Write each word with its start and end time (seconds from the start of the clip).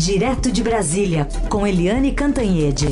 Direto 0.00 0.50
de 0.50 0.62
Brasília, 0.62 1.28
com 1.50 1.66
Eliane 1.66 2.12
Cantanhede. 2.12 2.86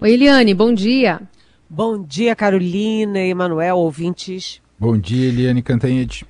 Oi, 0.00 0.10
Eliane, 0.10 0.52
bom 0.52 0.74
dia. 0.74 1.20
Bom 1.68 2.02
dia, 2.02 2.34
Carolina 2.34 3.20
e 3.20 3.30
Emanuel, 3.30 3.76
ouvintes. 3.76 4.60
Bom 4.76 4.98
dia, 4.98 5.28
Eliane 5.28 5.62
Cantanhede. 5.62 6.26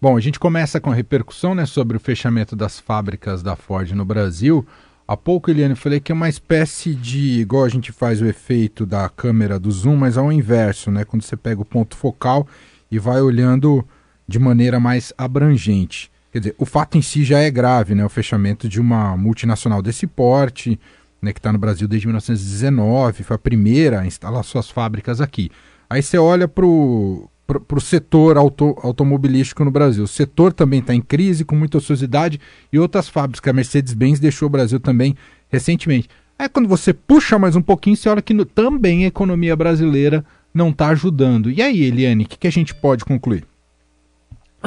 Bom, 0.00 0.16
a 0.16 0.20
gente 0.20 0.38
começa 0.38 0.80
com 0.80 0.92
a 0.92 0.94
repercussão 0.94 1.52
né, 1.52 1.66
sobre 1.66 1.96
o 1.96 2.00
fechamento 2.00 2.54
das 2.54 2.78
fábricas 2.78 3.42
da 3.42 3.56
Ford 3.56 3.90
no 3.90 4.04
Brasil. 4.04 4.64
Há 5.08 5.16
pouco, 5.16 5.50
Eliane, 5.50 5.72
eu 5.72 5.76
falei 5.76 6.00
que 6.00 6.10
é 6.10 6.14
uma 6.14 6.28
espécie 6.28 6.92
de. 6.92 7.40
igual 7.40 7.64
a 7.64 7.68
gente 7.68 7.92
faz 7.92 8.20
o 8.20 8.26
efeito 8.26 8.84
da 8.84 9.08
câmera 9.08 9.56
do 9.56 9.70
zoom, 9.70 9.96
mas 9.96 10.18
ao 10.18 10.32
inverso, 10.32 10.90
né? 10.90 11.04
Quando 11.04 11.22
você 11.22 11.36
pega 11.36 11.62
o 11.62 11.64
ponto 11.64 11.96
focal 11.96 12.46
e 12.90 12.98
vai 12.98 13.20
olhando 13.20 13.86
de 14.26 14.40
maneira 14.40 14.80
mais 14.80 15.12
abrangente. 15.16 16.10
Quer 16.32 16.38
dizer, 16.40 16.54
o 16.58 16.66
fato 16.66 16.98
em 16.98 17.02
si 17.02 17.22
já 17.22 17.38
é 17.38 17.48
grave, 17.50 17.94
né? 17.94 18.04
O 18.04 18.08
fechamento 18.08 18.68
de 18.68 18.80
uma 18.80 19.16
multinacional 19.16 19.80
desse 19.80 20.08
porte, 20.08 20.78
né, 21.22 21.32
que 21.32 21.38
está 21.38 21.52
no 21.52 21.58
Brasil 21.58 21.86
desde 21.86 22.08
1919, 22.08 23.22
foi 23.22 23.36
a 23.36 23.38
primeira 23.38 24.00
a 24.00 24.06
instalar 24.06 24.42
suas 24.42 24.68
fábricas 24.68 25.20
aqui. 25.20 25.50
Aí 25.88 26.02
você 26.02 26.18
olha 26.18 26.48
para 26.48 26.66
o 26.66 27.30
para 27.46 27.78
o 27.78 27.80
setor 27.80 28.36
auto, 28.36 28.76
automobilístico 28.82 29.64
no 29.64 29.70
Brasil. 29.70 30.04
O 30.04 30.08
setor 30.08 30.52
também 30.52 30.80
está 30.80 30.94
em 30.94 31.00
crise, 31.00 31.44
com 31.44 31.54
muita 31.54 31.78
ociosidade, 31.78 32.40
e 32.72 32.78
outras 32.78 33.08
fábricas, 33.08 33.48
a 33.48 33.52
Mercedes-Benz 33.52 34.18
deixou 34.18 34.46
o 34.46 34.50
Brasil 34.50 34.80
também 34.80 35.14
recentemente. 35.48 36.08
Aí 36.38 36.48
quando 36.48 36.68
você 36.68 36.92
puxa 36.92 37.38
mais 37.38 37.56
um 37.56 37.62
pouquinho, 37.62 37.96
você 37.96 38.08
olha 38.08 38.20
que 38.20 38.34
no, 38.34 38.44
também 38.44 39.04
a 39.04 39.08
economia 39.08 39.54
brasileira 39.56 40.24
não 40.52 40.70
está 40.70 40.88
ajudando. 40.88 41.50
E 41.50 41.62
aí, 41.62 41.82
Eliane, 41.82 42.24
o 42.24 42.28
que, 42.28 42.36
que 42.36 42.46
a 42.46 42.52
gente 42.52 42.74
pode 42.74 43.04
concluir? 43.04 43.44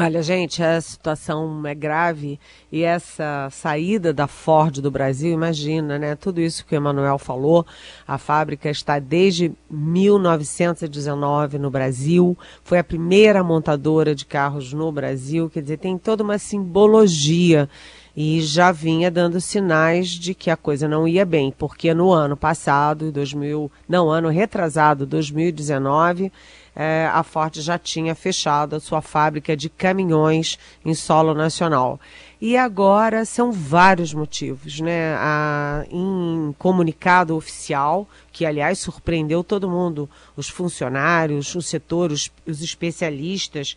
Olha, 0.01 0.23
gente, 0.23 0.63
a 0.63 0.79
situação 0.79 1.61
é 1.67 1.75
grave 1.75 2.39
e 2.71 2.83
essa 2.83 3.49
saída 3.51 4.13
da 4.13 4.27
Ford 4.27 4.79
do 4.79 4.89
Brasil, 4.89 5.33
imagina, 5.33 5.99
né? 5.99 6.15
Tudo 6.15 6.39
isso 6.39 6.65
que 6.65 6.73
o 6.73 6.77
Emanuel 6.77 7.17
falou, 7.17 7.65
a 8.07 8.17
fábrica 8.17 8.69
está 8.69 8.97
desde 8.97 9.51
1919 9.69 11.59
no 11.59 11.69
Brasil, 11.69 12.37
foi 12.63 12.79
a 12.79 12.83
primeira 12.83 13.43
montadora 13.43 14.15
de 14.15 14.25
carros 14.25 14.71
no 14.71 14.89
Brasil, 14.89 15.49
quer 15.49 15.63
dizer, 15.63 15.77
tem 15.77 15.97
toda 15.97 16.23
uma 16.23 16.37
simbologia 16.37 17.69
e 18.15 18.41
já 18.41 18.71
vinha 18.71 19.09
dando 19.09 19.39
sinais 19.39 20.09
de 20.09 20.33
que 20.33 20.49
a 20.49 20.57
coisa 20.57 20.87
não 20.87 21.07
ia 21.07 21.25
bem, 21.25 21.53
porque 21.57 21.93
no 21.93 22.11
ano 22.11 22.35
passado, 22.35 23.11
2000, 23.11 23.71
não, 23.87 24.09
ano 24.09 24.29
retrasado, 24.29 25.05
2019, 25.05 26.31
é, 26.75 27.09
a 27.11 27.23
Ford 27.23 27.55
já 27.59 27.77
tinha 27.77 28.15
fechado 28.15 28.75
a 28.75 28.79
sua 28.79 29.01
fábrica 29.01 29.55
de 29.55 29.69
caminhões 29.69 30.57
em 30.85 30.93
solo 30.93 31.33
nacional. 31.33 31.99
E 32.41 32.55
agora 32.55 33.25
são 33.25 33.51
vários 33.51 34.13
motivos, 34.13 34.79
né? 34.79 35.13
A, 35.17 35.85
em 35.91 36.55
comunicado 36.57 37.35
oficial, 37.35 38.07
que 38.31 38.45
aliás 38.45 38.79
surpreendeu 38.79 39.43
todo 39.43 39.69
mundo, 39.69 40.09
os 40.37 40.47
funcionários, 40.47 41.53
o 41.53 41.61
setor, 41.61 42.11
os, 42.11 42.31
os 42.47 42.61
especialistas. 42.61 43.75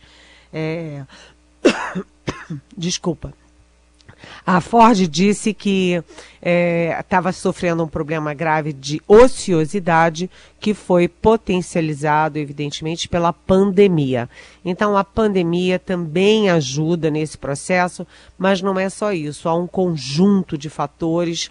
É... 0.53 1.03
Desculpa 2.77 3.33
a 4.45 4.59
Ford 4.59 5.07
disse 5.07 5.53
que 5.53 6.03
estava 6.99 7.29
é, 7.29 7.31
sofrendo 7.31 7.83
um 7.83 7.87
problema 7.87 8.33
grave 8.33 8.73
de 8.73 9.01
ociosidade 9.07 10.29
que 10.59 10.73
foi 10.73 11.07
potencializado, 11.07 12.37
evidentemente, 12.37 13.07
pela 13.07 13.31
pandemia. 13.31 14.29
Então, 14.63 14.97
a 14.97 15.03
pandemia 15.03 15.79
também 15.79 16.49
ajuda 16.49 17.09
nesse 17.09 17.37
processo, 17.37 18.05
mas 18.37 18.61
não 18.61 18.79
é 18.79 18.89
só 18.89 19.13
isso. 19.13 19.47
Há 19.47 19.55
um 19.55 19.67
conjunto 19.67 20.57
de 20.57 20.69
fatores 20.69 21.49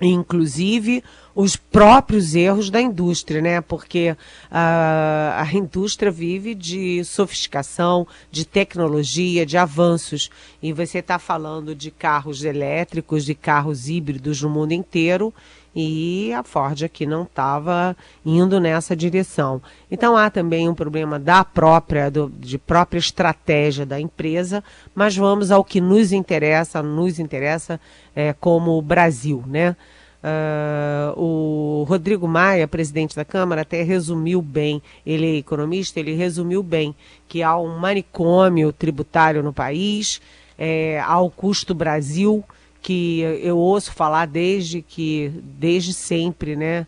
inclusive 0.00 1.04
os 1.40 1.56
próprios 1.56 2.34
erros 2.34 2.68
da 2.68 2.80
indústria, 2.80 3.40
né? 3.40 3.60
Porque 3.62 4.14
a, 4.50 5.42
a 5.42 5.54
indústria 5.54 6.10
vive 6.10 6.54
de 6.54 7.02
sofisticação, 7.04 8.06
de 8.30 8.44
tecnologia, 8.44 9.46
de 9.46 9.56
avanços. 9.56 10.30
E 10.62 10.72
você 10.72 10.98
está 10.98 11.18
falando 11.18 11.74
de 11.74 11.90
carros 11.90 12.44
elétricos, 12.44 13.24
de 13.24 13.34
carros 13.34 13.88
híbridos 13.88 14.42
no 14.42 14.50
mundo 14.50 14.72
inteiro, 14.72 15.32
e 15.74 16.32
a 16.34 16.42
Ford 16.42 16.82
aqui 16.82 17.06
não 17.06 17.22
estava 17.22 17.96
indo 18.26 18.60
nessa 18.60 18.94
direção. 18.94 19.62
Então 19.90 20.16
há 20.16 20.28
também 20.28 20.68
um 20.68 20.74
problema 20.74 21.18
da 21.18 21.42
própria, 21.42 22.10
do, 22.10 22.28
de 22.28 22.58
própria 22.58 22.98
estratégia 22.98 23.86
da 23.86 23.98
empresa, 23.98 24.62
mas 24.94 25.16
vamos 25.16 25.50
ao 25.50 25.64
que 25.64 25.80
nos 25.80 26.12
interessa, 26.12 26.82
nos 26.82 27.18
interessa 27.18 27.80
é, 28.14 28.32
como 28.32 28.76
o 28.76 28.82
Brasil, 28.82 29.42
né? 29.46 29.74
Uh, 30.22 31.18
o 31.18 31.84
Rodrigo 31.84 32.28
Maia, 32.28 32.68
presidente 32.68 33.16
da 33.16 33.24
Câmara, 33.24 33.62
até 33.62 33.82
resumiu 33.82 34.42
bem, 34.42 34.82
ele 35.04 35.26
é 35.26 35.36
economista, 35.36 35.98
ele 35.98 36.12
resumiu 36.14 36.62
bem 36.62 36.94
que 37.26 37.42
há 37.42 37.56
um 37.56 37.78
manicômio 37.78 38.70
tributário 38.70 39.42
no 39.42 39.52
país, 39.52 40.20
é, 40.58 41.00
há 41.00 41.18
o 41.18 41.30
custo 41.30 41.74
Brasil, 41.74 42.44
que 42.82 43.20
eu 43.20 43.56
ouço 43.56 43.92
falar 43.92 44.26
desde 44.26 44.82
que, 44.82 45.32
desde 45.58 45.94
sempre, 45.94 46.54
né? 46.54 46.86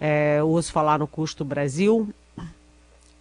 É, 0.00 0.38
eu 0.40 0.48
ouço 0.48 0.72
falar 0.72 0.98
no 0.98 1.06
custo 1.06 1.44
Brasil, 1.44 2.12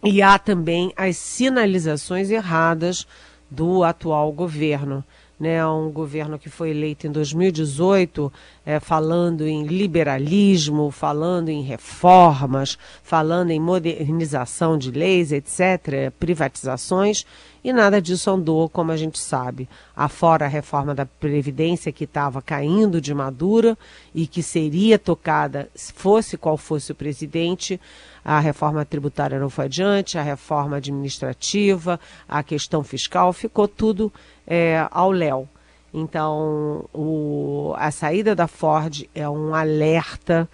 e 0.03 0.23
há 0.23 0.39
também 0.39 0.91
as 0.95 1.17
sinalizações 1.17 2.31
erradas 2.31 3.05
do 3.49 3.83
atual 3.83 4.31
governo 4.31 5.03
né, 5.41 5.65
um 5.65 5.89
governo 5.89 6.37
que 6.37 6.51
foi 6.51 6.69
eleito 6.69 7.07
em 7.07 7.11
2018, 7.11 8.31
é, 8.63 8.79
falando 8.79 9.47
em 9.47 9.65
liberalismo, 9.65 10.91
falando 10.91 11.49
em 11.49 11.63
reformas, 11.63 12.77
falando 13.01 13.49
em 13.49 13.59
modernização 13.59 14.77
de 14.77 14.91
leis, 14.91 15.31
etc., 15.31 16.13
privatizações, 16.19 17.25
e 17.63 17.73
nada 17.73 17.99
disso 17.99 18.29
andou, 18.29 18.69
como 18.69 18.91
a 18.91 18.97
gente 18.97 19.17
sabe. 19.17 19.67
Afora 19.95 20.45
a 20.45 20.47
reforma 20.47 20.93
da 20.93 21.07
Previdência, 21.07 21.91
que 21.91 22.03
estava 22.03 22.39
caindo 22.39 23.01
de 23.01 23.11
madura 23.11 23.75
e 24.13 24.27
que 24.27 24.43
seria 24.43 24.99
tocada, 24.99 25.69
fosse 25.75 26.37
qual 26.37 26.55
fosse 26.55 26.91
o 26.91 26.95
presidente, 26.95 27.81
a 28.23 28.39
reforma 28.39 28.85
tributária 28.85 29.39
não 29.39 29.49
foi 29.49 29.65
adiante, 29.65 30.17
a 30.17 30.21
reforma 30.21 30.77
administrativa, 30.77 31.99
a 32.27 32.43
questão 32.43 32.83
fiscal, 32.83 33.33
ficou 33.33 33.67
tudo 33.67 34.11
é, 34.45 34.87
ao 34.91 35.11
léu. 35.11 35.47
Então, 35.93 36.85
o, 36.93 37.73
a 37.75 37.91
saída 37.91 38.33
da 38.33 38.47
Ford 38.47 39.03
é 39.13 39.27
um 39.27 39.53
alerta 39.53 40.47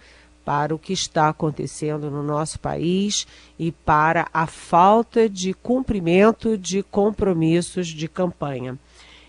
para 0.43 0.73
o 0.73 0.79
que 0.79 0.93
está 0.93 1.27
acontecendo 1.27 2.09
no 2.09 2.23
nosso 2.23 2.57
país 2.59 3.27
e 3.59 3.71
para 3.71 4.27
a 4.33 4.47
falta 4.47 5.27
de 5.27 5.53
cumprimento 5.53 6.57
de 6.57 6.81
compromissos 6.83 7.87
de 7.87 8.07
campanha. 8.07 8.79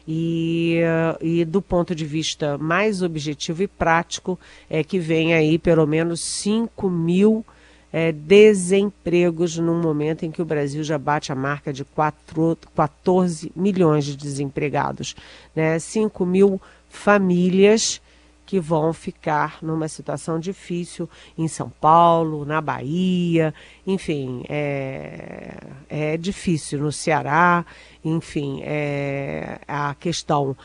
E, 0.07 0.81
e, 1.21 1.45
do 1.45 1.61
ponto 1.61 1.95
de 1.95 2.07
vista 2.07 2.57
mais 2.57 3.03
objetivo 3.03 3.63
e 3.63 3.67
prático, 3.67 4.39
é 4.71 4.83
que 4.83 4.99
vem 4.99 5.35
aí 5.35 5.59
pelo 5.59 5.87
menos 5.87 6.21
5 6.21 6.89
mil 6.89 7.45
é, 7.93 8.13
desempregos 8.13 9.57
num 9.59 9.81
momento 9.81 10.25
em 10.25 10.31
que 10.31 10.43
o 10.43 10.45
Brasil 10.45 10.83
já 10.83 10.99
bate 10.99 11.33
a 11.33 11.35
marca 11.35 11.73
de 11.73 11.85
4, 11.85 12.59
14 12.75 13.53
milhões 13.57 14.05
de 14.05 14.17
desempregados. 14.17 15.15
Né? 15.55 15.79
5 15.79 16.25
mil 16.27 16.61
famílias 16.89 18.01
que 18.49 18.59
vão 18.59 18.95
ficar 18.95 19.59
numa 19.61 19.89
situação 19.89 20.41
difícil 20.41 21.07
em 21.37 21.47
São 21.47 21.69
Paulo, 21.69 22.47
na 22.47 22.63
Bahia, 22.63 23.53
enfim, 23.87 24.43
é, 24.49 25.55
é 25.87 26.17
difícil 26.17 26.79
no 26.79 26.91
Ceará, 26.91 27.67
enfim, 28.03 28.63
é, 28.63 29.59
a 29.69 29.95
questão 29.95 30.57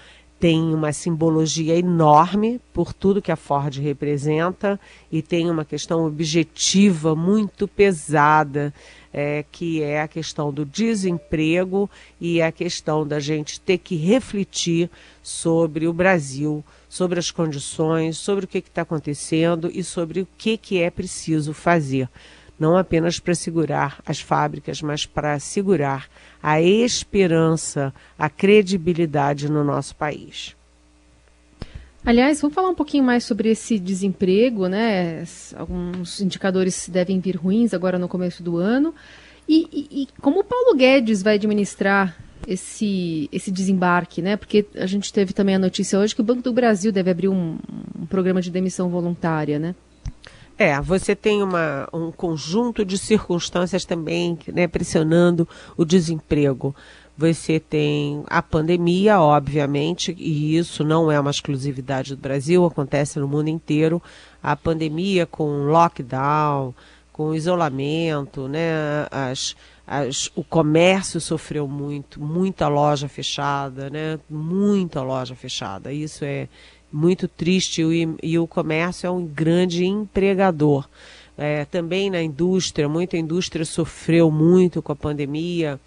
tem 0.44 0.74
uma 0.74 0.92
simbologia 0.92 1.74
enorme 1.74 2.60
por 2.74 2.92
tudo 2.92 3.22
que 3.22 3.32
a 3.32 3.36
Ford 3.38 3.78
representa 3.78 4.78
e 5.10 5.22
tem 5.22 5.50
uma 5.50 5.64
questão 5.64 6.06
objetiva 6.06 7.16
muito 7.16 7.66
pesada, 7.66 8.74
é, 9.14 9.46
que 9.50 9.82
é 9.82 10.02
a 10.02 10.08
questão 10.10 10.52
do 10.52 10.66
desemprego 10.66 11.90
e 12.20 12.42
a 12.42 12.52
questão 12.52 13.08
da 13.08 13.22
gente 13.22 13.58
ter 13.58 13.78
que 13.78 13.96
refletir 13.96 14.90
sobre 15.22 15.88
o 15.88 15.94
Brasil, 15.94 16.62
sobre 16.90 17.20
as 17.20 17.32
condições, 17.32 18.18
sobre 18.18 18.44
o 18.44 18.48
que 18.50 18.58
está 18.58 18.82
acontecendo 18.82 19.72
e 19.74 19.82
sobre 19.82 20.20
o 20.20 20.28
que, 20.38 20.58
que 20.58 20.82
é 20.82 20.90
preciso 20.90 21.54
fazer 21.54 22.10
não 22.60 22.78
apenas 22.78 23.20
para 23.20 23.36
segurar 23.36 24.00
as 24.06 24.20
fábricas, 24.20 24.82
mas 24.82 25.06
para 25.06 25.40
segurar 25.40 26.08
a 26.42 26.62
esperança, 26.62 27.94
a 28.18 28.30
credibilidade 28.30 29.52
no 29.52 29.64
nosso 29.64 29.96
país. 29.96 30.56
Aliás, 32.06 32.42
vamos 32.42 32.54
falar 32.54 32.70
um 32.70 32.76
pouquinho 32.76 33.04
mais 33.04 33.24
sobre 33.24 33.50
esse 33.50 33.80
desemprego, 33.80 34.68
né? 34.68 35.24
Alguns 35.56 36.20
indicadores 36.20 36.90
devem 36.90 37.20
vir 37.20 37.38
ruins 37.38 37.74
agora 37.74 37.98
no 37.98 38.10
começo 38.10 38.44
do 38.44 38.58
ano. 38.58 38.94
E, 39.48 39.68
e, 39.72 40.02
e 40.04 40.08
como 40.20 40.42
o 40.42 40.44
Paulo 40.44 40.76
Guedes 40.76 41.22
vai 41.22 41.36
administrar 41.36 42.18
esse, 42.46 43.30
esse 43.32 43.50
desembarque, 43.50 44.22
né? 44.22 44.36
Porque 44.36 44.66
a 44.76 44.86
gente 44.86 45.14
teve 45.14 45.32
também 45.32 45.56
a 45.56 45.60
notícia 45.60 45.98
hoje 45.98 46.14
que 46.14 46.20
o 46.20 46.26
Banco 46.26 46.42
do 46.42 46.52
Brasil 46.52 46.92
deve 46.92 47.10
abrir 47.10 47.30
um, 47.30 47.58
um 47.98 48.06
programa 48.06 48.42
de 48.42 48.52
demissão 48.52 48.90
voluntária, 48.90 49.58
né? 49.58 49.74
É, 50.58 50.80
você 50.80 51.16
tem 51.16 51.42
uma, 51.42 51.88
um 51.92 52.12
conjunto 52.12 52.86
de 52.86 52.98
circunstâncias 52.98 53.86
também 53.86 54.38
né, 54.48 54.68
pressionando 54.68 55.48
o 55.76 55.84
desemprego. 55.84 56.76
Você 57.18 57.60
tem 57.60 58.24
a 58.28 58.42
pandemia, 58.42 59.20
obviamente, 59.20 60.16
e 60.18 60.58
isso 60.58 60.84
não 60.84 61.12
é 61.12 61.20
uma 61.20 61.30
exclusividade 61.30 62.16
do 62.16 62.22
Brasil, 62.22 62.66
acontece 62.66 63.20
no 63.20 63.28
mundo 63.28 63.50
inteiro. 63.50 64.02
A 64.42 64.56
pandemia 64.56 65.26
com 65.26 65.66
lockdown, 65.66 66.74
com 67.12 67.36
isolamento, 67.36 68.48
né? 68.48 69.08
As, 69.12 69.56
as, 69.86 70.32
o 70.36 70.44
comércio 70.44 71.22
sofreu 71.22 71.68
muito, 71.68 72.20
muita 72.20 72.68
loja 72.68 73.08
fechada, 73.08 73.92
né? 73.92 74.20
Muita 74.28 75.04
loja 75.04 75.36
fechada. 75.36 75.94
Isso 75.94 76.26
é 76.26 76.50
muito 76.94 77.28
triste 77.28 77.82
e, 77.82 78.08
e 78.22 78.38
o 78.38 78.46
comércio 78.46 79.08
é 79.08 79.10
um 79.10 79.26
grande 79.26 79.84
empregador. 79.84 80.88
É, 81.36 81.66
também 81.66 82.12
na 82.12 82.22
indústria, 82.22 82.88
muita 82.88 83.18
indústria 83.18 83.66
sofreu 83.66 84.30
muito 84.30 84.84
com 84.84 84.92
a 84.92 84.96
pandemia 84.96 85.80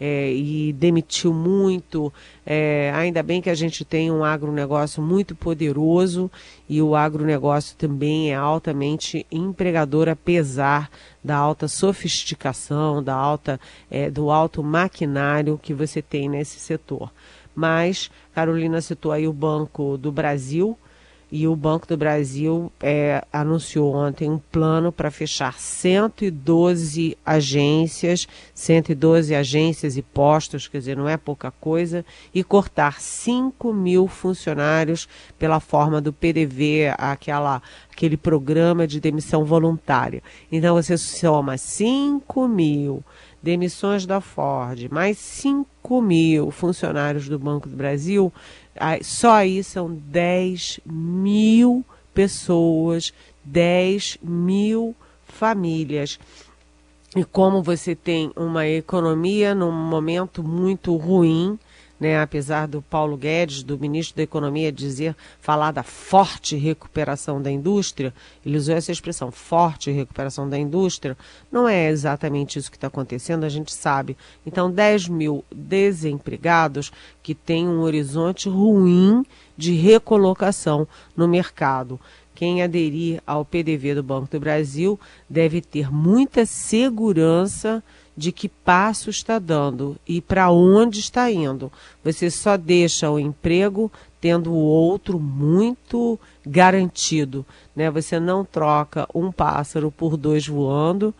é, 0.00 0.32
e 0.32 0.72
demitiu 0.72 1.32
muito. 1.32 2.10
É, 2.46 2.90
ainda 2.94 3.22
bem 3.22 3.42
que 3.42 3.50
a 3.50 3.54
gente 3.54 3.84
tem 3.84 4.10
um 4.10 4.24
agronegócio 4.24 5.02
muito 5.02 5.34
poderoso 5.34 6.30
e 6.66 6.80
o 6.80 6.96
agronegócio 6.96 7.76
também 7.76 8.32
é 8.32 8.34
altamente 8.34 9.26
empregador, 9.30 10.08
apesar 10.08 10.90
da 11.22 11.36
alta 11.36 11.68
sofisticação, 11.68 13.02
da 13.02 13.14
alta, 13.14 13.60
é, 13.90 14.10
do 14.10 14.30
alto 14.30 14.62
maquinário 14.62 15.60
que 15.62 15.74
você 15.74 16.00
tem 16.00 16.30
nesse 16.30 16.58
setor. 16.58 17.10
Mas 17.54 18.10
Carolina 18.34 18.80
citou 18.80 19.12
aí 19.12 19.28
o 19.28 19.32
Banco 19.32 19.96
do 19.96 20.10
Brasil, 20.10 20.78
e 21.36 21.48
o 21.48 21.56
Banco 21.56 21.84
do 21.84 21.96
Brasil 21.96 22.70
é, 22.80 23.24
anunciou 23.32 23.92
ontem 23.92 24.30
um 24.30 24.38
plano 24.38 24.92
para 24.92 25.10
fechar 25.10 25.58
112 25.58 27.18
agências, 27.26 28.28
112 28.54 29.34
agências 29.34 29.96
e 29.96 30.02
postos, 30.02 30.68
quer 30.68 30.78
dizer, 30.78 30.96
não 30.96 31.08
é 31.08 31.16
pouca 31.16 31.50
coisa, 31.50 32.04
e 32.32 32.44
cortar 32.44 33.00
5 33.00 33.72
mil 33.72 34.06
funcionários 34.06 35.08
pela 35.36 35.58
forma 35.58 36.00
do 36.00 36.12
PDV, 36.12 36.94
aquela, 36.96 37.60
aquele 37.90 38.16
programa 38.16 38.86
de 38.86 39.00
demissão 39.00 39.44
voluntária. 39.44 40.22
Então 40.52 40.76
você 40.76 40.96
soma 40.96 41.58
5 41.58 42.46
mil 42.46 43.02
demissões 43.44 44.06
da 44.06 44.22
Ford, 44.22 44.88
mais 44.90 45.18
5 45.18 46.00
mil 46.00 46.50
funcionários 46.50 47.28
do 47.28 47.38
Banco 47.38 47.68
do 47.68 47.76
Brasil, 47.76 48.32
só 49.02 49.34
aí 49.34 49.62
são 49.62 49.94
10 49.94 50.80
mil 50.86 51.84
pessoas, 52.14 53.12
10 53.44 54.16
mil 54.22 54.96
famílias. 55.24 56.18
E 57.14 57.22
como 57.22 57.62
você 57.62 57.94
tem 57.94 58.32
uma 58.34 58.66
economia 58.66 59.54
num 59.54 59.70
momento 59.70 60.42
muito 60.42 60.96
ruim, 60.96 61.58
né, 61.98 62.20
apesar 62.20 62.66
do 62.66 62.82
Paulo 62.82 63.16
Guedes, 63.16 63.62
do 63.62 63.78
ministro 63.78 64.16
da 64.16 64.22
Economia, 64.22 64.72
dizer, 64.72 65.16
falar 65.40 65.70
da 65.70 65.82
forte 65.82 66.56
recuperação 66.56 67.40
da 67.40 67.50
indústria, 67.50 68.12
ele 68.44 68.56
usou 68.56 68.74
essa 68.74 68.92
expressão, 68.92 69.30
forte 69.30 69.90
recuperação 69.90 70.48
da 70.48 70.58
indústria, 70.58 71.16
não 71.50 71.68
é 71.68 71.88
exatamente 71.88 72.58
isso 72.58 72.70
que 72.70 72.76
está 72.76 72.88
acontecendo, 72.88 73.44
a 73.44 73.48
gente 73.48 73.72
sabe. 73.72 74.16
Então, 74.44 74.70
10 74.70 75.08
mil 75.08 75.44
desempregados 75.54 76.92
que 77.22 77.34
têm 77.34 77.68
um 77.68 77.80
horizonte 77.80 78.48
ruim 78.48 79.24
de 79.56 79.74
recolocação 79.74 80.86
no 81.16 81.28
mercado. 81.28 81.98
Quem 82.34 82.62
aderir 82.62 83.22
ao 83.24 83.44
PDV 83.44 83.94
do 83.94 84.02
Banco 84.02 84.28
do 84.28 84.40
Brasil 84.40 84.98
deve 85.30 85.60
ter 85.60 85.92
muita 85.92 86.44
segurança 86.44 87.82
de 88.16 88.30
que 88.32 88.48
passo 88.48 89.10
está 89.10 89.38
dando 89.38 89.96
e 90.06 90.20
para 90.20 90.50
onde 90.50 91.00
está 91.00 91.30
indo. 91.30 91.70
Você 92.02 92.30
só 92.30 92.56
deixa 92.56 93.10
o 93.10 93.18
emprego 93.18 93.90
tendo 94.20 94.52
o 94.52 94.58
outro 94.58 95.18
muito 95.18 96.18
garantido. 96.46 97.44
Né? 97.74 97.90
Você 97.90 98.18
não 98.20 98.44
troca 98.44 99.06
um 99.14 99.30
pássaro 99.30 99.90
por 99.90 100.16
dois 100.16 100.46
voando. 100.46 101.14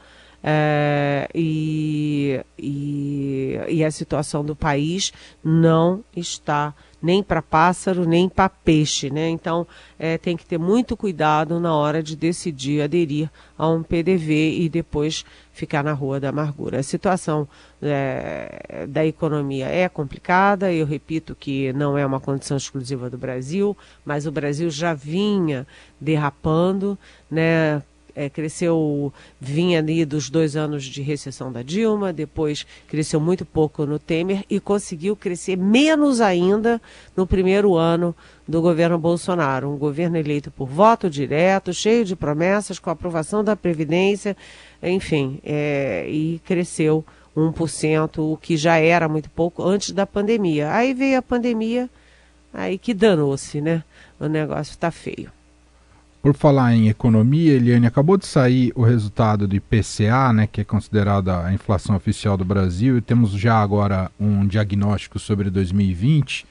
É, 0.46 1.26
e, 1.34 2.38
e, 2.58 3.58
e 3.66 3.82
a 3.82 3.90
situação 3.90 4.44
do 4.44 4.54
país 4.54 5.10
não 5.42 6.04
está 6.14 6.74
nem 7.04 7.22
para 7.22 7.42
pássaro, 7.42 8.06
nem 8.06 8.30
para 8.30 8.48
peixe, 8.48 9.10
né? 9.10 9.28
Então 9.28 9.66
é, 9.98 10.16
tem 10.16 10.38
que 10.38 10.46
ter 10.46 10.58
muito 10.58 10.96
cuidado 10.96 11.60
na 11.60 11.74
hora 11.74 12.02
de 12.02 12.16
decidir 12.16 12.80
aderir 12.80 13.30
a 13.58 13.68
um 13.68 13.82
PDV 13.82 14.58
e 14.58 14.70
depois 14.70 15.22
ficar 15.52 15.84
na 15.84 15.92
rua 15.92 16.18
da 16.18 16.30
amargura. 16.30 16.80
A 16.80 16.82
situação 16.82 17.46
é, 17.82 18.86
da 18.88 19.04
economia 19.04 19.66
é 19.66 19.86
complicada, 19.86 20.72
eu 20.72 20.86
repito 20.86 21.34
que 21.34 21.74
não 21.74 21.98
é 21.98 22.06
uma 22.06 22.18
condição 22.18 22.56
exclusiva 22.56 23.10
do 23.10 23.18
Brasil, 23.18 23.76
mas 24.02 24.26
o 24.26 24.32
Brasil 24.32 24.70
já 24.70 24.94
vinha 24.94 25.66
derrapando, 26.00 26.98
né? 27.30 27.82
É, 28.14 28.28
cresceu, 28.28 29.12
vinha 29.40 29.78
ali 29.78 30.04
dos 30.04 30.30
dois 30.30 30.56
anos 30.56 30.84
de 30.84 31.02
recessão 31.02 31.50
da 31.50 31.62
Dilma, 31.62 32.12
depois 32.12 32.66
cresceu 32.86 33.20
muito 33.20 33.44
pouco 33.44 33.84
no 33.84 33.98
Temer 33.98 34.44
e 34.48 34.60
conseguiu 34.60 35.16
crescer 35.16 35.56
menos 35.56 36.20
ainda 36.20 36.80
no 37.16 37.26
primeiro 37.26 37.74
ano 37.74 38.14
do 38.46 38.62
governo 38.62 38.98
Bolsonaro. 38.98 39.70
Um 39.70 39.76
governo 39.76 40.16
eleito 40.16 40.50
por 40.50 40.68
voto 40.68 41.10
direto, 41.10 41.72
cheio 41.72 42.04
de 42.04 42.14
promessas, 42.14 42.78
com 42.78 42.90
aprovação 42.90 43.42
da 43.42 43.56
Previdência, 43.56 44.36
enfim, 44.82 45.40
é, 45.44 46.06
e 46.08 46.40
cresceu 46.44 47.04
1%, 47.36 48.18
o 48.18 48.36
que 48.36 48.56
já 48.56 48.76
era 48.76 49.08
muito 49.08 49.28
pouco 49.30 49.62
antes 49.62 49.90
da 49.90 50.06
pandemia. 50.06 50.72
Aí 50.72 50.94
veio 50.94 51.18
a 51.18 51.22
pandemia, 51.22 51.90
aí 52.52 52.78
que 52.78 52.94
danou-se, 52.94 53.60
né? 53.60 53.82
O 54.20 54.26
negócio 54.26 54.70
está 54.70 54.90
feio. 54.90 55.32
Por 56.24 56.34
falar 56.34 56.74
em 56.74 56.88
economia, 56.88 57.52
Eliane, 57.52 57.86
acabou 57.86 58.16
de 58.16 58.24
sair 58.24 58.72
o 58.74 58.82
resultado 58.82 59.46
do 59.46 59.54
IPCA, 59.54 60.32
né, 60.32 60.46
que 60.46 60.62
é 60.62 60.64
considerada 60.64 61.44
a 61.44 61.52
inflação 61.52 61.94
oficial 61.94 62.34
do 62.34 62.46
Brasil, 62.46 62.96
e 62.96 63.02
temos 63.02 63.32
já 63.32 63.58
agora 63.58 64.10
um 64.18 64.46
diagnóstico 64.46 65.18
sobre 65.18 65.50
2020, 65.50 66.46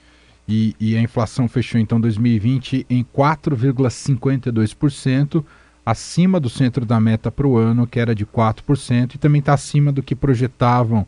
e, 0.48 0.75
e 0.80 0.96
a 0.96 1.01
inflação 1.01 1.48
fechou 1.48 1.82
então 1.82 2.00
2020 2.00 2.86
em 2.88 3.03
4,52%, 3.03 5.44
acima 5.84 6.39
do 6.39 6.51
centro 6.51 6.86
da 6.86 7.00
meta 7.00 7.32
para 7.32 7.48
o 7.48 7.58
ano, 7.58 7.88
que 7.88 8.00
era 8.00 8.13
de 8.13 8.27
4%, 8.27 9.15
e 9.15 9.18
também 9.18 9.39
está 9.39 9.56
acima 9.56 9.92
do 9.92 10.03
que 10.03 10.15
projetavam 10.15 11.08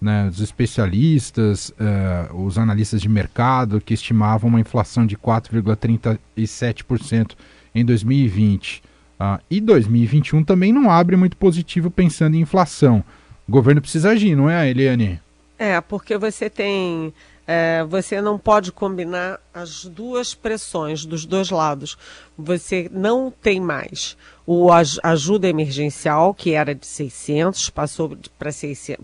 né, 0.00 0.28
os 0.28 0.40
especialistas, 0.40 1.72
uh, 1.78 2.34
os 2.44 2.58
analistas 2.58 3.00
de 3.00 3.08
mercado, 3.08 3.80
que 3.80 3.94
estimavam 3.94 4.50
uma 4.50 4.58
inflação 4.58 5.06
de 5.06 5.16
4,37% 5.16 7.36
em 7.74 7.84
2020. 7.84 8.82
Ah, 9.18 9.40
e 9.50 9.60
2021 9.60 10.42
também 10.42 10.72
não 10.72 10.90
abre 10.90 11.14
muito 11.16 11.36
positivo 11.36 11.90
pensando 11.90 12.36
em 12.36 12.40
inflação. 12.40 13.04
O 13.46 13.52
governo 13.52 13.80
precisa 13.80 14.10
agir, 14.10 14.34
não 14.34 14.48
é, 14.48 14.70
Eliane? 14.70 15.20
É, 15.58 15.78
porque 15.80 16.16
você 16.16 16.48
tem. 16.48 17.12
É, 17.52 17.82
você 17.82 18.20
não 18.20 18.38
pode 18.38 18.70
combinar 18.70 19.40
as 19.52 19.84
duas 19.84 20.36
pressões 20.36 21.04
dos 21.04 21.26
dois 21.26 21.50
lados. 21.50 21.98
Você 22.38 22.88
não 22.92 23.28
tem 23.28 23.58
mais 23.58 24.16
o 24.52 24.68
ajuda 25.04 25.46
emergencial, 25.46 26.34
que 26.34 26.54
era 26.54 26.74
de 26.74 26.84
600, 26.84 27.70
passou 27.70 28.18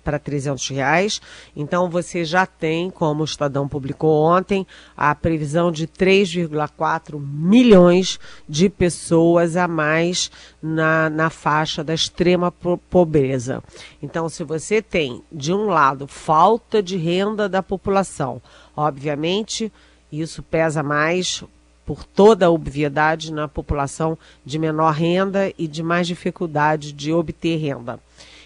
para 0.03 0.19
300 0.19 0.69
reais. 0.71 1.21
Então 1.55 1.89
você 1.89 2.25
já 2.25 2.45
tem, 2.45 2.91
como 2.91 3.21
o 3.23 3.25
Estadão 3.25 3.69
publicou 3.69 4.25
ontem, 4.25 4.67
a 4.97 5.15
previsão 5.15 5.71
de 5.71 5.87
3,4 5.87 7.21
milhões 7.21 8.19
de 8.49 8.69
pessoas 8.69 9.57
a 9.57 9.69
mais 9.69 10.33
na, 10.61 11.09
na 11.09 11.31
faixa 11.31 11.85
da 11.85 11.95
extrema 11.95 12.53
pobreza. 12.91 13.63
Então, 14.03 14.29
se 14.29 14.43
você 14.43 14.83
tem, 14.83 15.23
de 15.31 15.53
um 15.53 15.67
lado, 15.67 16.09
falta 16.09 16.83
de 16.83 16.97
renda 16.97 17.49
da 17.49 17.63
população, 17.63 18.36
obviamente 18.77 19.73
isso 20.11 20.43
pesa 20.43 20.83
mais 20.83 21.43
por 21.85 22.05
toda 22.05 22.47
a 22.47 22.51
obviedade 22.51 23.33
na 23.33 23.47
população 23.47 24.19
de 24.45 24.59
menor 24.59 24.93
renda 24.93 25.53
e 25.57 25.69
de 25.69 25.83
mais 25.83 26.07
dificuldade 26.07 26.93
de 26.93 27.13
obter 27.13 27.59
renda. 27.59 28.01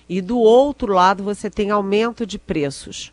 E 0.09 0.21
do 0.21 0.39
outro 0.39 0.93
lado, 0.93 1.23
você 1.23 1.49
tem 1.49 1.71
aumento 1.71 2.27
de 2.27 2.39
preços. 2.39 3.13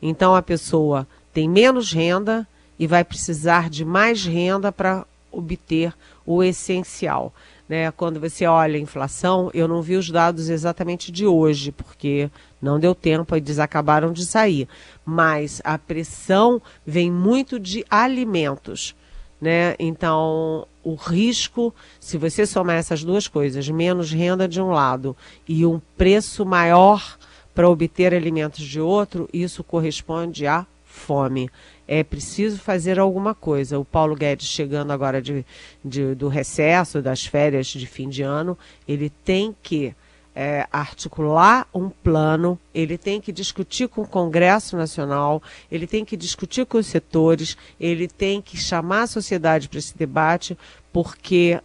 Então 0.00 0.34
a 0.34 0.40
pessoa 0.40 1.06
tem 1.34 1.48
menos 1.48 1.92
renda 1.92 2.46
e 2.78 2.86
vai 2.86 3.04
precisar 3.04 3.68
de 3.68 3.84
mais 3.84 4.24
renda 4.24 4.72
para 4.72 5.04
obter 5.30 5.92
o 6.24 6.42
essencial. 6.42 7.34
Né? 7.68 7.90
Quando 7.90 8.18
você 8.18 8.46
olha 8.46 8.76
a 8.76 8.80
inflação, 8.80 9.50
eu 9.52 9.68
não 9.68 9.82
vi 9.82 9.96
os 9.96 10.10
dados 10.10 10.48
exatamente 10.48 11.12
de 11.12 11.26
hoje, 11.26 11.70
porque 11.70 12.30
não 12.62 12.80
deu 12.80 12.94
tempo 12.94 13.36
eles 13.36 13.58
acabaram 13.58 14.12
de 14.12 14.24
sair. 14.24 14.66
Mas 15.04 15.60
a 15.64 15.76
pressão 15.76 16.62
vem 16.86 17.10
muito 17.10 17.58
de 17.60 17.84
alimentos. 17.90 18.94
Né? 19.40 19.74
Então, 19.78 20.66
o 20.82 20.94
risco, 20.94 21.74
se 22.00 22.16
você 22.16 22.46
somar 22.46 22.76
essas 22.76 23.04
duas 23.04 23.28
coisas, 23.28 23.68
menos 23.68 24.10
renda 24.10 24.48
de 24.48 24.60
um 24.60 24.70
lado 24.70 25.14
e 25.46 25.66
um 25.66 25.80
preço 25.96 26.46
maior 26.46 27.18
para 27.54 27.68
obter 27.68 28.14
alimentos 28.14 28.64
de 28.64 28.80
outro, 28.80 29.28
isso 29.32 29.62
corresponde 29.62 30.46
a 30.46 30.66
fome. 30.84 31.50
É 31.88 32.04
preciso 32.04 32.58
fazer 32.58 33.00
alguma 33.00 33.34
coisa. 33.34 33.78
O 33.78 33.84
Paulo 33.84 34.14
Guedes, 34.14 34.46
chegando 34.46 34.92
agora 34.92 35.22
de, 35.22 35.44
de 35.82 36.14
do 36.14 36.28
recesso, 36.28 37.00
das 37.00 37.24
férias 37.24 37.66
de 37.66 37.86
fim 37.86 38.08
de 38.08 38.22
ano, 38.22 38.56
ele 38.86 39.10
tem 39.24 39.56
que 39.62 39.94
é, 40.40 40.68
articular 40.70 41.66
um 41.74 41.88
plano, 41.88 42.56
ele 42.72 42.96
tem 42.96 43.20
que 43.20 43.32
discutir 43.32 43.88
com 43.88 44.02
o 44.02 44.06
Congresso 44.06 44.76
Nacional, 44.76 45.42
ele 45.68 45.84
tem 45.84 46.04
que 46.04 46.16
discutir 46.16 46.64
com 46.64 46.78
os 46.78 46.86
setores, 46.86 47.56
ele 47.80 48.06
tem 48.06 48.40
que 48.40 48.56
chamar 48.56 49.02
a 49.02 49.06
sociedade 49.08 49.68
para 49.68 49.80
esse 49.80 49.98
debate, 49.98 50.56
porque 50.92 51.60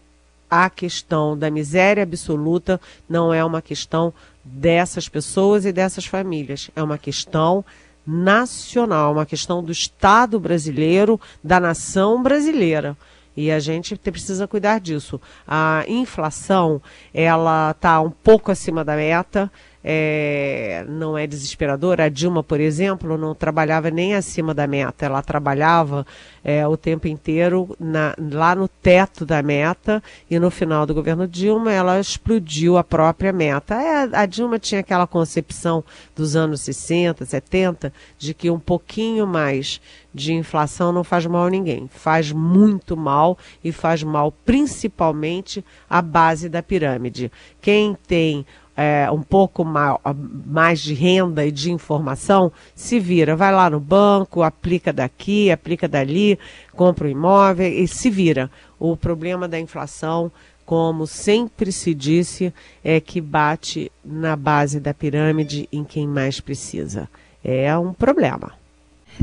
a 0.49 0.71
questão 0.71 1.37
da 1.37 1.51
miséria 1.51 2.01
absoluta 2.01 2.81
não 3.07 3.31
é 3.31 3.45
uma 3.45 3.61
questão 3.61 4.11
dessas 4.43 5.07
pessoas 5.07 5.65
e 5.65 5.71
dessas 5.71 6.07
famílias, 6.07 6.71
é 6.75 6.81
uma 6.81 6.97
questão 6.97 7.63
nacional, 8.05 9.13
uma 9.13 9.25
questão 9.25 9.63
do 9.63 9.71
Estado 9.71 10.39
brasileiro, 10.39 11.19
da 11.43 11.59
nação 11.59 12.21
brasileira. 12.21 12.97
E 13.35 13.51
a 13.51 13.59
gente 13.59 13.95
precisa 13.95 14.47
cuidar 14.47 14.79
disso. 14.79 15.19
A 15.47 15.83
inflação, 15.87 16.81
ela 17.13 17.71
está 17.71 17.99
um 17.99 18.11
pouco 18.11 18.51
acima 18.51 18.83
da 18.83 18.95
meta 18.95 19.51
é, 19.83 20.85
não 20.87 21.17
é 21.17 21.27
desesperadora. 21.27 22.05
A 22.05 22.09
Dilma, 22.09 22.41
por 22.43 22.59
exemplo, 22.59 23.17
não 23.17 23.35
trabalhava 23.35 23.91
nem 23.91 24.15
acima 24.15 24.53
da 24.53 24.65
meta, 24.65 25.05
ela 25.05 25.21
trabalhava 25.21 26.05
é, 26.43 26.65
o 26.67 26.77
tempo 26.77 27.07
inteiro 27.07 27.75
na, 27.79 28.15
lá 28.31 28.55
no 28.55 28.67
teto 28.67 29.25
da 29.25 29.41
meta 29.41 30.01
e 30.29 30.39
no 30.39 30.49
final 30.49 30.85
do 30.85 30.93
governo 30.93 31.27
Dilma 31.27 31.71
ela 31.71 31.99
explodiu 31.99 32.77
a 32.77 32.83
própria 32.83 33.33
meta. 33.33 33.75
É, 33.75 34.09
a 34.15 34.25
Dilma 34.25 34.57
tinha 34.59 34.81
aquela 34.81 35.07
concepção 35.07 35.83
dos 36.15 36.35
anos 36.35 36.61
60, 36.61 37.25
70 37.25 37.93
de 38.17 38.33
que 38.33 38.49
um 38.49 38.59
pouquinho 38.59 39.27
mais 39.27 39.81
de 40.13 40.33
inflação 40.33 40.91
não 40.91 41.03
faz 41.03 41.25
mal 41.25 41.45
a 41.45 41.49
ninguém. 41.49 41.89
Faz 41.91 42.31
muito 42.31 42.95
mal 42.95 43.37
e 43.63 43.71
faz 43.71 44.03
mal 44.03 44.31
principalmente 44.45 45.65
à 45.89 46.01
base 46.01 46.47
da 46.47 46.61
pirâmide. 46.61 47.31
Quem 47.59 47.97
tem 48.07 48.45
é, 48.75 49.09
um 49.11 49.21
pouco 49.21 49.63
mais 49.63 50.79
de 50.79 50.93
renda 50.93 51.45
e 51.45 51.51
de 51.51 51.71
informação, 51.71 52.51
se 52.75 52.99
vira, 52.99 53.35
vai 53.35 53.51
lá 53.51 53.69
no 53.69 53.79
banco, 53.79 54.41
aplica 54.41 54.91
daqui, 54.91 55.51
aplica 55.51 55.87
dali, 55.87 56.39
compra 56.75 57.07
um 57.07 57.11
imóvel 57.11 57.67
e 57.67 57.87
se 57.87 58.09
vira. 58.09 58.49
O 58.79 58.97
problema 58.97 59.47
da 59.47 59.59
inflação, 59.59 60.31
como 60.65 61.05
sempre 61.05 61.71
se 61.71 61.93
disse, 61.93 62.53
é 62.83 62.99
que 62.99 63.21
bate 63.21 63.91
na 64.03 64.35
base 64.35 64.79
da 64.79 64.93
pirâmide 64.93 65.69
em 65.71 65.83
quem 65.83 66.07
mais 66.07 66.39
precisa. 66.39 67.07
É 67.43 67.77
um 67.77 67.93
problema. 67.93 68.53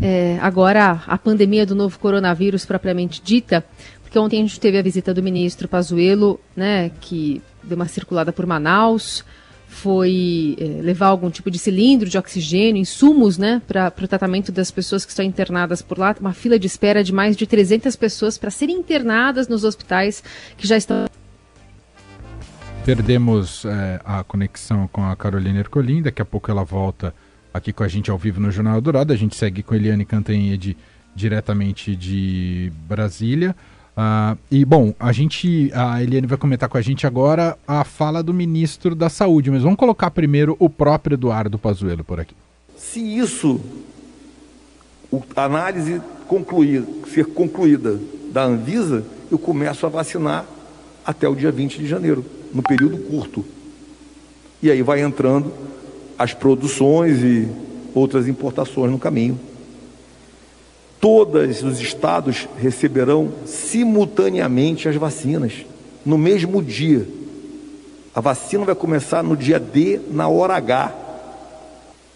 É, 0.01 0.39
agora, 0.41 1.03
a 1.07 1.19
pandemia 1.19 1.67
do 1.67 1.75
novo 1.75 1.99
coronavírus 1.99 2.65
propriamente 2.65 3.21
dita, 3.21 3.65
porque 4.03 4.19
ontem 4.19 4.39
a 4.39 4.43
gente 4.43 4.61
teve 4.61 4.79
a 4.79 4.83
visita 4.83 5.13
do 5.13 5.23
ministro 5.23 5.67
Pazuello, 5.67 6.39
né, 6.55 6.91
que 7.01 7.43
deu 7.63 7.77
uma 7.77 7.89
circulada 7.89 8.33
por 8.33 8.47
Manaus, 8.47 9.25
foi 9.71 10.57
é, 10.59 10.83
levar 10.83 11.07
algum 11.07 11.31
tipo 11.31 11.49
de 11.49 11.59
cilindro 11.59 12.09
de 12.09 12.19
oxigênio, 12.19 12.81
insumos, 12.81 13.39
né, 13.39 13.63
para 13.67 13.95
o 14.03 14.09
tratamento 14.09 14.51
das 14.51 14.71
pessoas 14.71 15.05
que 15.05 15.13
estão 15.13 15.25
internadas 15.25 15.81
por 15.81 15.97
lá. 15.97 16.15
Uma 16.21 16.33
fila 16.33 16.59
de 16.59 16.67
espera 16.67 17.05
de 17.05 17.13
mais 17.13 17.37
de 17.37 17.47
300 17.47 17.95
pessoas 17.95 18.37
para 18.37 18.51
serem 18.51 18.77
internadas 18.77 19.47
nos 19.47 19.63
hospitais 19.63 20.23
que 20.59 20.67
já 20.67 20.77
estão. 20.77 21.07
Perdemos 22.85 23.65
é, 23.65 24.01
a 24.05 24.25
conexão 24.25 24.89
com 24.89 25.05
a 25.05 25.15
Carolina 25.15 25.61
Ercolim, 25.61 26.03
daqui 26.03 26.21
a 26.21 26.25
pouco 26.25 26.51
ela 26.51 26.65
volta 26.65 27.15
aqui 27.55 27.73
com 27.73 27.85
a 27.85 27.89
gente 27.89 28.11
ao 28.11 28.19
vivo 28.19 28.41
no 28.41 28.51
Jornal 28.51 28.81
Dourado. 28.81 29.13
A 29.13 29.17
gente 29.17 29.37
segue 29.37 29.63
com 29.63 29.75
Eliane 29.75 30.05
Cantanhede 30.05 30.77
diretamente 31.15 31.95
de 31.95 32.73
Brasília. 32.89 33.55
Uh, 33.97 34.39
e 34.51 34.65
bom, 34.65 34.95
a 34.99 35.13
gente, 35.13 35.71
a 35.75 36.03
Eliane 36.03 36.27
vai 36.27 36.39
comentar 36.39 36.69
com 36.69 36.79
a 36.79 36.81
gente 36.81 37.07
agora 37.07 37.57
a 37.67 37.85
fala 37.85 38.23
do 38.23 38.33
ministro 38.33 38.95
da 38.95 39.09
Saúde, 39.09 39.51
mas 39.51 39.63
vamos 39.63 39.79
colocar 39.79 40.11
primeiro 40.11 40.57
o 40.59 40.71
próprio 40.71 41.15
Eduardo 41.15 41.59
Pazuello 41.59 42.05
por 42.05 42.21
aqui. 42.21 42.35
Se 42.77 43.01
isso, 43.01 43.61
a 45.37 45.45
análise 45.45 46.01
concluir, 46.27 46.85
ser 47.13 47.27
concluída 47.27 48.01
da 48.33 48.45
Anvisa, 48.45 49.05
eu 49.31 49.39
começo 49.39 49.85
a 49.85 49.89
vacinar 49.89 50.47
até 51.05 51.29
o 51.29 51.35
dia 51.35 51.51
20 51.51 51.79
de 51.79 51.87
janeiro, 51.87 52.25
no 52.55 52.63
período 52.63 52.99
curto. 52.99 53.45
E 54.63 54.71
aí 54.71 54.83
vai 54.83 55.03
entrando 55.03 55.53
as 56.19 56.33
produções 56.33 57.23
e 57.23 57.49
outras 57.95 58.29
importações 58.29 58.91
no 58.91 58.99
caminho 58.99 59.39
todos 61.01 61.63
os 61.63 61.81
estados 61.81 62.47
receberão 62.59 63.33
simultaneamente 63.47 64.89
as 64.89 64.97
vacinas, 64.97 65.65
no 66.05 66.19
mesmo 66.19 66.63
dia. 66.63 67.09
A 68.15 68.21
vacina 68.21 68.65
vai 68.67 68.75
começar 68.75 69.23
no 69.23 69.37
dia 69.37 69.59
D, 69.59 70.01
na 70.11 70.29
hora 70.29 70.55
H. 70.55 70.95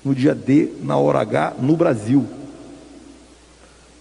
No 0.04 0.14
dia 0.14 0.34
D, 0.34 0.68
na 0.82 0.98
hora 0.98 1.20
H, 1.20 1.54
no 1.58 1.76
Brasil. 1.76 2.26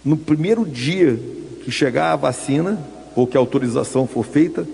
No 0.04 0.18
primeiro 0.18 0.66
dia 0.66 1.18
que 1.64 1.70
chegar 1.70 2.12
a 2.12 2.16
vacina, 2.16 2.78
ou 3.16 3.26
que 3.26 3.38
a 3.38 3.40
autorização 3.40 4.06
for 4.06 4.24
feita, 4.24 4.66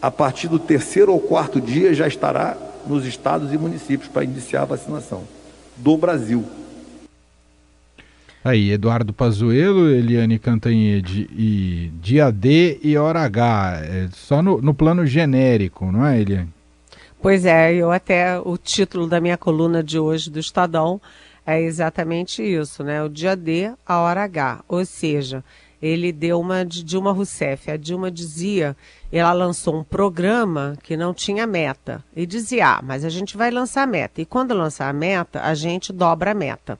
a 0.00 0.10
partir 0.10 0.48
do 0.48 0.58
terceiro 0.58 1.12
ou 1.12 1.20
quarto 1.20 1.60
dia 1.60 1.92
já 1.92 2.08
estará 2.08 2.56
nos 2.86 3.04
estados 3.04 3.52
e 3.52 3.58
municípios 3.58 4.08
para 4.08 4.24
iniciar 4.24 4.62
a 4.62 4.66
vacinação 4.66 5.22
do 5.76 5.96
Brasil. 5.96 6.44
Aí, 8.44 8.72
Eduardo 8.72 9.12
Pazuello, 9.12 9.88
Eliane 9.88 10.36
Cantanhede 10.36 11.28
e 11.32 11.92
dia 12.00 12.30
D 12.32 12.80
e 12.82 12.96
hora 12.96 13.20
H, 13.20 13.80
é 13.84 14.08
só 14.12 14.42
no, 14.42 14.60
no 14.60 14.74
plano 14.74 15.06
genérico, 15.06 15.92
não 15.92 16.04
é, 16.04 16.20
Eliane? 16.20 16.52
Pois 17.20 17.46
é, 17.46 17.72
eu 17.72 17.92
até, 17.92 18.40
o 18.40 18.56
título 18.56 19.06
da 19.06 19.20
minha 19.20 19.38
coluna 19.38 19.80
de 19.80 19.96
hoje 19.96 20.28
do 20.28 20.40
Estadão 20.40 21.00
é 21.46 21.62
exatamente 21.62 22.42
isso, 22.42 22.82
né? 22.82 23.00
O 23.00 23.08
dia 23.08 23.36
D, 23.36 23.72
a 23.86 24.00
hora 24.00 24.24
H, 24.24 24.64
ou 24.66 24.84
seja, 24.84 25.44
ele 25.80 26.10
deu 26.12 26.40
uma 26.40 26.64
de 26.64 26.82
Dilma 26.82 27.12
Rousseff. 27.12 27.70
A 27.70 27.76
Dilma 27.76 28.10
dizia, 28.10 28.76
ela 29.12 29.32
lançou 29.32 29.78
um 29.78 29.84
programa 29.84 30.76
que 30.82 30.96
não 30.96 31.14
tinha 31.14 31.46
meta. 31.46 32.02
E 32.14 32.24
dizia, 32.24 32.76
ah, 32.76 32.80
mas 32.82 33.04
a 33.04 33.08
gente 33.08 33.36
vai 33.36 33.50
lançar 33.50 33.82
a 33.82 33.86
meta. 33.86 34.20
E 34.20 34.24
quando 34.24 34.54
lançar 34.54 34.88
a 34.88 34.92
meta, 34.92 35.42
a 35.42 35.54
gente 35.54 35.92
dobra 35.92 36.30
a 36.30 36.34
meta. 36.34 36.78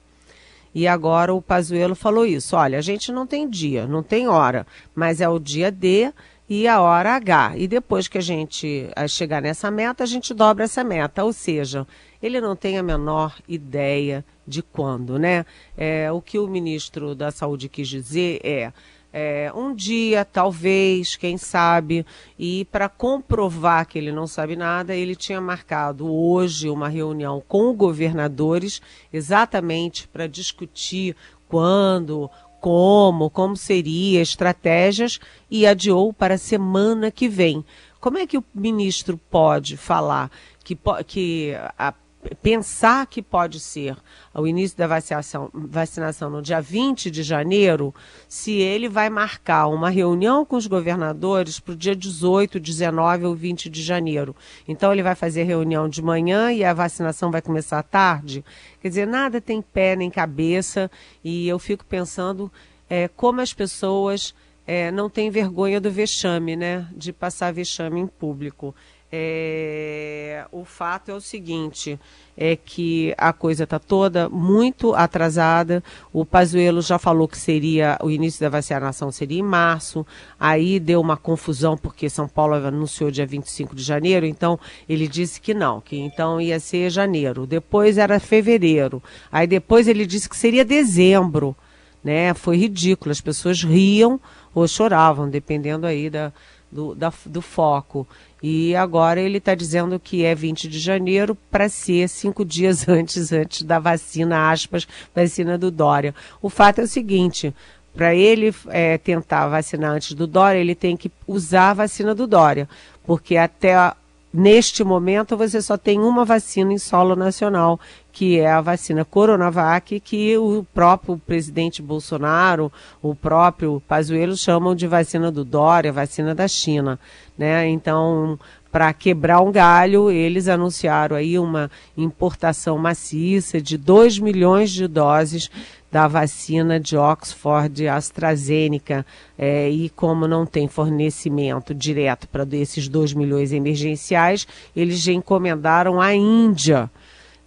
E 0.73 0.87
agora 0.87 1.33
o 1.33 1.41
Pazuello 1.41 1.95
falou 1.95 2.25
isso. 2.25 2.55
Olha, 2.55 2.77
a 2.77 2.81
gente 2.81 3.11
não 3.11 3.27
tem 3.27 3.49
dia, 3.49 3.85
não 3.85 4.01
tem 4.01 4.27
hora, 4.27 4.65
mas 4.95 5.21
é 5.21 5.29
o 5.29 5.39
dia 5.39 5.71
D 5.71 6.11
e 6.49 6.67
a 6.67 6.81
hora 6.81 7.15
H. 7.15 7.53
E 7.57 7.67
depois 7.67 8.07
que 8.07 8.17
a 8.17 8.21
gente 8.21 8.89
eh, 8.95 9.07
chegar 9.07 9.41
nessa 9.41 9.69
meta, 9.71 10.03
a 10.03 10.07
gente 10.07 10.33
dobra 10.33 10.63
essa 10.65 10.83
meta. 10.83 11.23
Ou 11.23 11.31
seja, 11.31 11.87
ele 12.21 12.41
não 12.41 12.55
tem 12.55 12.77
a 12.77 12.83
menor 12.83 13.35
ideia 13.47 14.25
de 14.47 14.61
quando, 14.61 15.17
né? 15.17 15.45
É, 15.77 16.11
o 16.11 16.21
que 16.21 16.37
o 16.37 16.47
ministro 16.47 17.15
da 17.15 17.31
Saúde 17.31 17.69
quis 17.69 17.87
dizer 17.87 18.39
é 18.43 18.73
é, 19.13 19.51
um 19.55 19.75
dia, 19.75 20.25
talvez, 20.25 21.15
quem 21.15 21.37
sabe, 21.37 22.03
e 22.37 22.65
para 22.65 22.89
comprovar 22.89 23.85
que 23.85 23.99
ele 23.99 24.11
não 24.11 24.25
sabe 24.25 24.55
nada, 24.55 24.95
ele 24.95 25.15
tinha 25.15 25.39
marcado 25.39 26.11
hoje 26.11 26.67
uma 26.67 26.89
reunião 26.89 27.41
com 27.47 27.71
governadores, 27.75 28.81
exatamente 29.13 30.07
para 30.07 30.25
discutir 30.25 31.15
quando, 31.47 32.27
como, 32.59 33.29
como 33.29 33.55
seria, 33.55 34.19
estratégias, 34.19 35.19
e 35.51 35.67
adiou 35.67 36.11
para 36.11 36.33
a 36.33 36.39
semana 36.39 37.11
que 37.11 37.29
vem. 37.29 37.63
Como 37.99 38.17
é 38.17 38.25
que 38.25 38.37
o 38.37 38.43
ministro 38.53 39.17
pode 39.29 39.77
falar 39.77 40.31
que, 40.63 40.77
que 41.05 41.53
a 41.77 41.93
pensar 42.41 43.05
que 43.07 43.21
pode 43.21 43.59
ser 43.59 43.95
o 44.33 44.47
início 44.47 44.77
da 44.77 44.87
vacinação, 44.87 45.49
vacinação 45.53 46.29
no 46.29 46.41
dia 46.41 46.61
20 46.61 47.11
de 47.11 47.23
janeiro, 47.23 47.93
se 48.27 48.53
ele 48.53 48.89
vai 48.89 49.09
marcar 49.09 49.67
uma 49.67 49.89
reunião 49.89 50.45
com 50.45 50.55
os 50.55 50.67
governadores 50.67 51.59
para 51.59 51.73
o 51.73 51.77
dia 51.77 51.95
18, 51.95 52.59
19 52.59 53.25
ou 53.25 53.35
20 53.35 53.69
de 53.69 53.81
janeiro. 53.81 54.35
Então 54.67 54.91
ele 54.91 55.03
vai 55.03 55.15
fazer 55.15 55.43
reunião 55.43 55.87
de 55.87 56.01
manhã 56.01 56.51
e 56.51 56.63
a 56.63 56.73
vacinação 56.73 57.31
vai 57.31 57.41
começar 57.41 57.79
à 57.79 57.83
tarde. 57.83 58.43
Quer 58.81 58.89
dizer, 58.89 59.07
nada 59.07 59.39
tem 59.39 59.61
pé 59.61 59.95
nem 59.95 60.09
cabeça 60.09 60.89
e 61.23 61.47
eu 61.47 61.59
fico 61.59 61.85
pensando 61.85 62.51
é, 62.89 63.07
como 63.07 63.41
as 63.41 63.53
pessoas 63.53 64.33
é, 64.65 64.91
não 64.91 65.09
tem 65.09 65.29
vergonha 65.29 65.79
do 65.79 65.91
vexame, 65.91 66.55
né? 66.55 66.87
De 66.95 67.11
passar 67.11 67.51
vexame 67.51 67.99
em 67.99 68.07
público. 68.07 68.73
É, 69.15 70.47
o 70.51 70.65
fato 70.65 71.11
é 71.11 71.13
o 71.13 71.21
seguinte, 71.21 71.99
é 72.35 72.55
que 72.55 73.13
a 73.15 73.31
coisa 73.31 73.63
está 73.63 73.77
toda 73.77 74.27
muito 74.27 74.95
atrasada. 74.95 75.83
O 76.11 76.25
Pazuello 76.25 76.81
já 76.81 76.97
falou 76.97 77.27
que 77.27 77.37
seria 77.37 77.95
o 78.01 78.09
início 78.09 78.41
da 78.41 78.49
vacinação 78.49 79.11
seria 79.11 79.37
em 79.37 79.43
março. 79.43 80.03
Aí 80.39 80.79
deu 80.79 80.99
uma 80.99 81.15
confusão 81.15 81.77
porque 81.77 82.09
São 82.09 82.27
Paulo 82.27 82.55
anunciou 82.55 83.11
dia 83.11 83.23
25 83.23 83.75
de 83.75 83.83
janeiro, 83.83 84.25
então 84.25 84.59
ele 84.89 85.07
disse 85.07 85.39
que 85.39 85.53
não, 85.53 85.79
que 85.79 85.95
então 85.95 86.41
ia 86.41 86.59
ser 86.59 86.89
janeiro. 86.89 87.45
Depois 87.45 87.99
era 87.99 88.19
fevereiro. 88.19 88.99
Aí 89.31 89.45
depois 89.45 89.87
ele 89.87 90.07
disse 90.07 90.27
que 90.27 90.35
seria 90.35 90.65
dezembro, 90.65 91.55
né? 92.03 92.33
Foi 92.33 92.57
ridículo. 92.57 93.11
As 93.11 93.21
pessoas 93.21 93.61
riam 93.63 94.19
ou 94.55 94.67
choravam, 94.67 95.29
dependendo 95.29 95.85
aí 95.85 96.09
da, 96.09 96.33
do, 96.71 96.95
da, 96.95 97.13
do 97.27 97.43
foco. 97.43 98.07
E 98.45 98.75
agora 98.75 99.21
ele 99.21 99.37
está 99.37 99.55
dizendo 99.55 99.97
que 99.97 100.25
é 100.25 100.35
20 100.35 100.67
de 100.67 100.77
janeiro 100.77 101.33
para 101.49 101.69
ser 101.69 102.09
cinco 102.09 102.43
dias 102.43 102.85
antes, 102.89 103.31
antes 103.31 103.63
da 103.63 103.79
vacina, 103.79 104.51
aspas, 104.51 104.85
vacina 105.15 105.57
do 105.57 105.71
Dória. 105.71 106.13
O 106.41 106.49
fato 106.49 106.81
é 106.81 106.83
o 106.83 106.87
seguinte, 106.87 107.55
para 107.95 108.13
ele 108.13 108.53
é, 108.67 108.97
tentar 108.97 109.47
vacinar 109.47 109.91
antes 109.91 110.13
do 110.13 110.27
Dória, 110.27 110.59
ele 110.59 110.75
tem 110.75 110.97
que 110.97 111.09
usar 111.25 111.69
a 111.69 111.73
vacina 111.75 112.13
do 112.13 112.27
Dória, 112.27 112.67
porque 113.05 113.37
até 113.37 113.93
neste 114.33 114.83
momento 114.83 115.37
você 115.37 115.61
só 115.61 115.77
tem 115.77 115.99
uma 115.99 116.25
vacina 116.25 116.73
em 116.73 116.77
solo 116.77 117.15
nacional, 117.15 117.79
que 118.11 118.39
é 118.39 118.49
a 118.49 118.61
vacina 118.61 119.05
Coronavac, 119.05 119.99
que 119.99 120.37
o 120.37 120.65
próprio 120.73 121.17
presidente 121.17 121.81
Bolsonaro, 121.81 122.71
o 123.01 123.13
próprio 123.13 123.81
Pazuello 123.87 124.35
chamam 124.35 124.73
de 124.73 124.87
vacina 124.87 125.31
do 125.31 125.45
Dória, 125.45 125.91
vacina 125.91 126.33
da 126.33 126.47
China, 126.47 126.99
né? 127.37 127.67
Então, 127.67 128.39
para 128.71 128.91
quebrar 128.91 129.39
um 129.41 129.51
galho, 129.51 130.09
eles 130.09 130.47
anunciaram 130.47 131.15
aí 131.15 131.37
uma 131.37 131.69
importação 131.95 132.75
maciça 132.75 133.61
de 133.61 133.77
2 133.77 134.17
milhões 134.17 134.71
de 134.71 134.87
doses 134.87 135.51
da 135.93 136.07
vacina 136.07 136.79
de 136.79 136.97
Oxford 136.97 137.87
AstraZeneca. 137.87 139.05
É, 139.37 139.69
e 139.69 139.89
como 139.89 140.27
não 140.27 140.43
tem 140.43 140.67
fornecimento 140.67 141.71
direto 141.71 142.27
para 142.27 142.43
esses 142.53 142.87
2 142.87 143.13
milhões 143.13 143.53
emergenciais, 143.53 144.47
eles 144.75 144.99
já 144.99 145.13
encomendaram 145.13 146.01
à 146.01 146.11
Índia 146.15 146.89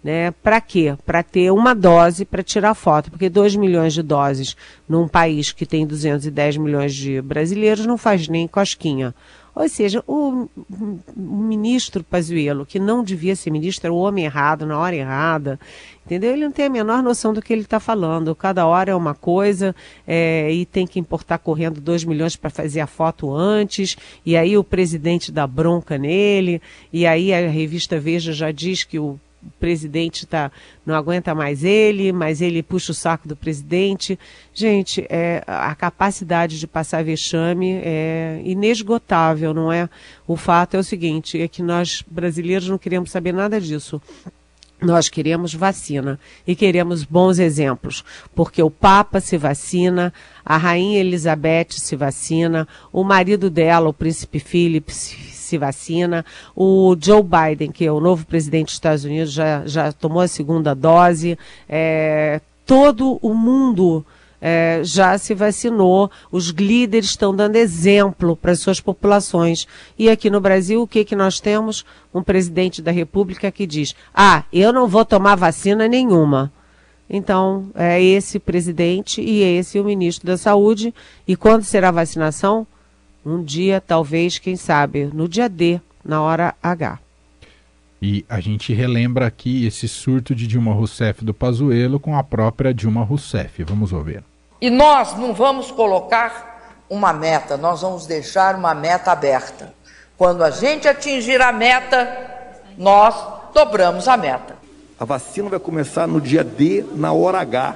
né? 0.03 0.31
Para 0.31 0.61
quê? 0.61 0.95
Para 1.05 1.21
ter 1.21 1.51
uma 1.51 1.75
dose 1.75 2.23
para 2.23 2.41
tirar 2.41 2.73
foto, 2.73 3.11
porque 3.11 3.29
2 3.29 3.57
milhões 3.57 3.93
de 3.93 4.01
doses 4.01 4.55
num 4.87 5.05
país 5.05 5.51
que 5.51 5.65
tem 5.65 5.85
210 5.85 6.55
milhões 6.55 6.95
de 6.95 7.21
brasileiros 7.21 7.85
não 7.85 7.97
faz 7.97 8.29
nem 8.29 8.47
cosquinha. 8.47 9.13
Ou 9.59 9.67
seja, 9.67 10.03
o, 10.05 10.47
ministro 11.15 12.03
Pazuello, 12.03 12.63
que 12.63 12.77
não 12.77 13.03
devia 13.03 13.35
ser 13.35 13.49
ministro, 13.49 13.87
é 13.87 13.91
o 13.91 13.95
homem 13.95 14.23
errado, 14.23 14.67
na 14.67 14.77
hora 14.77 14.95
errada, 14.95 15.59
entendeu? 16.05 16.33
Ele 16.33 16.45
não 16.45 16.51
tem 16.51 16.67
a 16.67 16.69
menor 16.69 17.01
noção 17.01 17.33
do 17.33 17.41
que 17.41 17.51
ele 17.51 17.63
está 17.63 17.79
falando. 17.79 18.35
Cada 18.35 18.67
hora 18.67 18.91
é 18.91 18.95
uma 18.95 19.15
coisa 19.15 19.75
é, 20.05 20.53
e 20.53 20.63
tem 20.63 20.85
que 20.85 20.99
importar 20.99 21.39
correndo 21.39 21.81
2 21.81 22.03
milhões 22.03 22.35
para 22.35 22.51
fazer 22.51 22.81
a 22.81 22.87
foto 22.87 23.33
antes, 23.33 23.97
e 24.23 24.37
aí 24.37 24.55
o 24.55 24.63
presidente 24.63 25.31
dá 25.31 25.47
bronca 25.47 25.97
nele, 25.97 26.61
e 26.93 27.07
aí 27.07 27.33
a 27.33 27.49
revista 27.49 27.99
Veja 27.99 28.33
já 28.33 28.51
diz 28.51 28.83
que 28.83 28.99
o 28.99 29.19
o 29.45 29.51
presidente 29.59 30.25
tá, 30.25 30.51
não 30.85 30.95
aguenta 30.95 31.33
mais 31.35 31.63
ele, 31.63 32.11
mas 32.11 32.41
ele 32.41 32.63
puxa 32.63 32.91
o 32.91 32.95
saco 32.95 33.27
do 33.27 33.35
presidente. 33.35 34.17
Gente, 34.53 35.05
é, 35.09 35.43
a 35.45 35.73
capacidade 35.75 36.59
de 36.59 36.67
passar 36.67 37.03
vexame 37.03 37.79
é 37.83 38.41
inesgotável, 38.43 39.53
não 39.53 39.71
é? 39.71 39.89
O 40.27 40.35
fato 40.35 40.75
é 40.75 40.79
o 40.79 40.83
seguinte, 40.83 41.41
é 41.41 41.47
que 41.47 41.61
nós 41.61 42.03
brasileiros 42.09 42.67
não 42.67 42.77
queremos 42.77 43.11
saber 43.11 43.33
nada 43.33 43.61
disso. 43.61 44.01
Nós 44.79 45.09
queremos 45.09 45.55
vacina 45.55 46.19
e 46.45 46.55
queremos 46.55 47.03
bons 47.03 47.39
exemplos, 47.39 48.03
porque 48.35 48.61
o 48.61 48.69
Papa 48.69 49.19
se 49.19 49.35
vacina, 49.35 50.13
a 50.45 50.55
Rainha 50.55 50.99
Elizabeth 50.99 51.71
se 51.71 51.95
vacina, 51.95 52.67
o 52.93 53.03
marido 53.03 53.49
dela, 53.49 53.89
o 53.89 53.93
Príncipe 53.93 54.39
Philip, 54.39 54.93
se 54.93 55.36
vacina. 55.55 56.25
O 56.55 56.97
Joe 56.99 57.21
Biden, 57.21 57.71
que 57.71 57.85
é 57.85 57.91
o 57.91 57.99
novo 57.99 58.25
presidente 58.25 58.69
dos 58.69 58.73
Estados 58.73 59.05
Unidos, 59.05 59.31
já, 59.31 59.61
já 59.67 59.91
tomou 59.91 60.21
a 60.21 60.27
segunda 60.27 60.73
dose. 60.73 61.37
É, 61.69 62.41
todo 62.65 63.19
o 63.21 63.35
mundo 63.35 64.03
é, 64.41 64.81
já 64.83 65.17
se 65.17 65.33
vacinou, 65.33 66.11
os 66.31 66.49
líderes 66.49 67.09
estão 67.09 67.35
dando 67.35 67.55
exemplo 67.55 68.35
para 68.35 68.51
as 68.51 68.59
suas 68.59 68.79
populações. 68.79 69.67
E 69.97 70.09
aqui 70.09 70.29
no 70.29 70.39
Brasil, 70.39 70.81
o 70.81 70.87
que, 70.87 71.05
que 71.05 71.15
nós 71.15 71.39
temos? 71.39 71.85
Um 72.13 72.23
presidente 72.23 72.81
da 72.81 72.91
República 72.91 73.51
que 73.51 73.65
diz: 73.65 73.95
Ah, 74.13 74.43
eu 74.51 74.71
não 74.71 74.87
vou 74.87 75.05
tomar 75.05 75.35
vacina 75.35 75.87
nenhuma. 75.87 76.51
Então, 77.09 77.71
é 77.73 78.01
esse 78.03 78.37
presidente 78.37 79.21
e 79.21 79.41
esse 79.41 79.79
o 79.79 79.83
ministro 79.83 80.27
da 80.27 80.37
Saúde. 80.37 80.93
E 81.27 81.35
quando 81.35 81.63
será 81.63 81.87
a 81.87 81.91
vacinação? 81.91 82.67
Um 83.29 83.43
dia, 83.43 83.83
talvez, 83.85 84.39
quem 84.39 84.55
sabe, 84.55 85.03
no 85.13 85.27
dia 85.27 85.49
D, 85.49 85.81
na 86.01 86.21
hora 86.21 86.55
H. 86.63 86.97
E 88.01 88.23
a 88.29 88.39
gente 88.39 88.73
relembra 88.73 89.27
aqui 89.27 89.65
esse 89.65 89.85
surto 89.85 90.33
de 90.33 90.47
Dilma 90.47 90.73
Rousseff 90.73 91.25
do 91.25 91.33
Pazuello 91.33 91.99
com 91.99 92.17
a 92.17 92.23
própria 92.23 92.73
Dilma 92.73 93.03
Rousseff. 93.03 93.65
Vamos 93.65 93.91
ouvir. 93.91 94.23
E 94.61 94.69
nós 94.69 95.17
não 95.17 95.33
vamos 95.33 95.71
colocar 95.71 96.85
uma 96.89 97.11
meta, 97.11 97.57
nós 97.57 97.81
vamos 97.81 98.07
deixar 98.07 98.55
uma 98.55 98.73
meta 98.73 99.11
aberta. 99.11 99.73
Quando 100.17 100.41
a 100.41 100.49
gente 100.49 100.87
atingir 100.87 101.41
a 101.41 101.51
meta, 101.51 102.07
nós 102.77 103.13
dobramos 103.53 104.07
a 104.07 104.15
meta. 104.15 104.55
A 104.97 105.03
vacina 105.03 105.49
vai 105.49 105.59
começar 105.59 106.07
no 106.07 106.21
dia 106.21 106.45
D, 106.45 106.85
na 106.95 107.11
hora 107.11 107.41
H. 107.41 107.75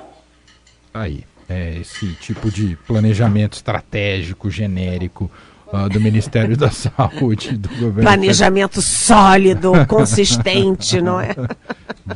Aí 0.93 1.25
é, 1.51 1.77
esse 1.81 2.07
tipo 2.13 2.49
de 2.49 2.77
planejamento 2.87 3.53
estratégico, 3.53 4.49
genérico 4.49 5.29
uh, 5.67 5.89
do 5.89 5.99
Ministério 5.99 6.55
da 6.55 6.71
Saúde, 6.71 7.57
do 7.57 7.67
governo. 7.69 8.01
Planejamento 8.01 8.81
sólido, 8.81 9.73
consistente, 9.87 11.01
não 11.01 11.19
é? 11.19 11.35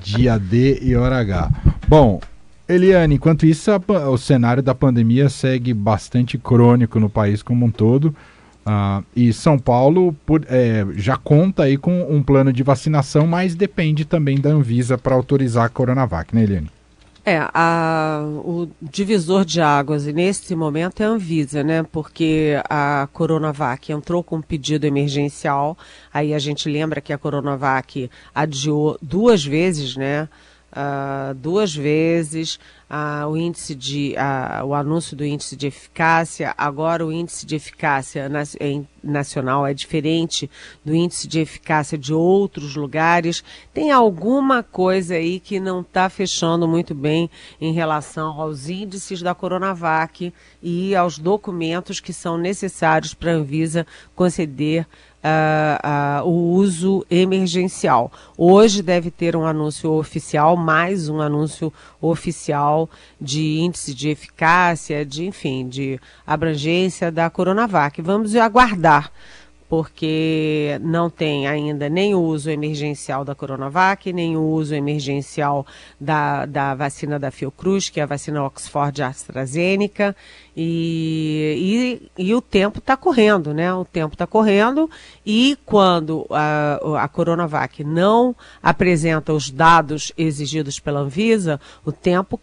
Dia 0.02 0.39
D 0.39 0.80
e 0.82 0.95
hora 0.95 1.17
H. 1.17 1.52
Bom, 1.88 2.21
Eliane, 2.67 3.15
enquanto 3.15 3.45
isso, 3.45 3.71
a, 3.71 4.10
o 4.10 4.17
cenário 4.17 4.63
da 4.63 4.74
pandemia 4.74 5.28
segue 5.28 5.74
bastante 5.74 6.38
crônico 6.38 7.00
no 7.00 7.10
país 7.10 7.43
como 7.43 7.65
um 7.65 7.71
todo. 7.71 8.15
Uh, 8.65 9.06
e 9.15 9.32
São 9.32 9.60
Paulo 9.60 10.15
por, 10.26 10.43
é, 10.50 10.84
já 10.95 11.15
conta 11.17 11.63
aí 11.63 11.78
com 11.78 12.02
um 12.10 12.24
plano 12.24 12.52
de 12.52 12.63
vacinação, 12.63 13.28
mas 13.28 13.54
depende 13.54 14.06
também 14.06 14.39
da 14.39 14.50
Anvisa 14.50 14.98
para 14.98 15.13
autorizar 15.13 15.65
a 15.65 15.69
Coronavac, 15.69 16.34
né, 16.34 16.43
Eliane? 16.43 16.75
É, 17.28 17.40
a, 17.56 18.22
o 18.24 18.70
divisor 18.80 19.44
de 19.44 19.60
águas 19.60 20.06
nesse 20.06 20.56
momento 20.56 21.02
é 21.02 21.08
a 21.08 21.10
Anvisa, 21.10 21.64
né? 21.64 21.82
Porque 21.82 22.54
a 22.70 23.10
Coronavac 23.12 23.92
entrou 23.92 24.24
com 24.24 24.36
um 24.36 24.42
pedido 24.44 24.86
emergencial, 24.86 25.76
aí 26.14 26.36
a 26.36 26.40
gente 26.40 26.70
lembra 26.70 27.02
que 27.02 27.12
a 27.12 27.18
Coronavac 27.18 28.12
adiou 28.34 28.96
duas 29.02 29.44
vezes, 29.44 29.96
né? 29.96 30.30
Uh, 30.76 31.34
duas 31.36 31.74
vezes. 31.74 32.60
Uh, 32.90 33.28
o 33.30 33.38
índice 33.38 33.74
de 33.74 34.14
uh, 34.14 34.64
o 34.66 34.74
anúncio 34.76 35.16
do 35.18 35.26
índice 35.26 35.56
de 35.56 35.68
eficácia. 35.68 36.54
Agora 36.58 37.04
o 37.04 37.12
índice 37.12 37.46
de 37.46 37.56
eficácia 37.56 38.30
nacional 39.02 39.66
é 39.66 39.74
diferente 39.74 40.50
do 40.84 40.94
índice 40.94 41.28
de 41.28 41.40
eficácia 41.40 41.98
de 41.98 42.14
outros 42.14 42.76
lugares. 42.76 43.44
Tem 43.74 43.92
alguma 43.92 44.62
coisa 44.62 45.16
aí 45.16 45.40
que 45.40 45.60
não 45.60 45.82
está 45.82 46.10
fechando 46.10 46.68
muito 46.68 46.94
bem 46.94 47.30
em 47.60 47.74
relação 47.74 48.40
aos 48.40 48.70
índices 48.70 49.22
da 49.22 49.34
Coronavac 49.34 50.32
e 50.62 50.96
aos 50.96 51.18
documentos 51.18 52.00
que 52.00 52.14
são 52.14 52.38
necessários 52.38 53.14
para 53.14 53.32
a 53.32 53.36
Anvisa 53.36 53.88
conceder 54.14 54.86
uh, 55.26 56.24
uh, 56.24 56.30
o 56.30 56.54
uso 56.54 57.04
emergencial. 57.10 58.12
Hoje 58.38 58.84
deve 58.84 59.10
ter 59.10 59.36
um 59.36 59.46
anúncio 59.46 59.92
oficial, 59.92 60.56
mais 60.56 61.10
um 61.10 61.20
anúncio 61.20 61.74
oficial 62.00 62.88
de 63.20 63.58
índice 63.60 63.94
de 63.94 64.10
eficácia, 64.10 65.04
de 65.04 65.26
enfim, 65.26 65.68
de 65.68 66.00
abrangência 66.26 67.12
da 67.12 67.30
Coronavac. 67.30 68.00
Vamos 68.02 68.36
aguardar 68.36 69.12
porque 69.67 70.80
não 70.82 71.10
tem 71.10 71.47
ainda 71.47 71.89
nem 71.89 72.13
o 72.13 72.21
uso 72.21 72.49
emergencial 72.49 73.25
da 73.25 73.34
Coronavac, 73.34 74.13
nem 74.13 74.38
o 74.38 74.41
uso 74.41 74.75
emergencial 74.75 75.65
da, 75.99 76.45
da 76.45 76.75
vacina 76.75 77.17
da 77.17 77.32
Fiocruz, 77.32 77.89
que 77.89 77.99
é 77.99 78.04
a 78.04 78.06
vacina 78.06 78.43
Oxford 78.43 79.01
AstraZeneca, 79.01 80.15
e, 80.56 81.99
e, 82.17 82.25
e 82.28 82.36
o 82.36 82.41
tempo 82.41 82.78
está 82.78 82.95
correndo, 82.95 83.54
né? 83.54 83.73
O 83.73 83.84
tempo 83.84 84.13
está 84.13 84.28
correndo, 84.28 84.89
e 85.25 85.58
quando 85.65 86.28
a, 86.30 87.04
a 87.04 87.08
Coronavac 87.08 87.84
não 87.84 88.36
apresenta 88.62 89.34
os 89.34 89.49
dados 89.49 90.12
exigidos 90.17 90.80
pela 90.80 90.99
Anvisa, 90.99 91.60
o 91.84 91.91
tempo 91.91 92.39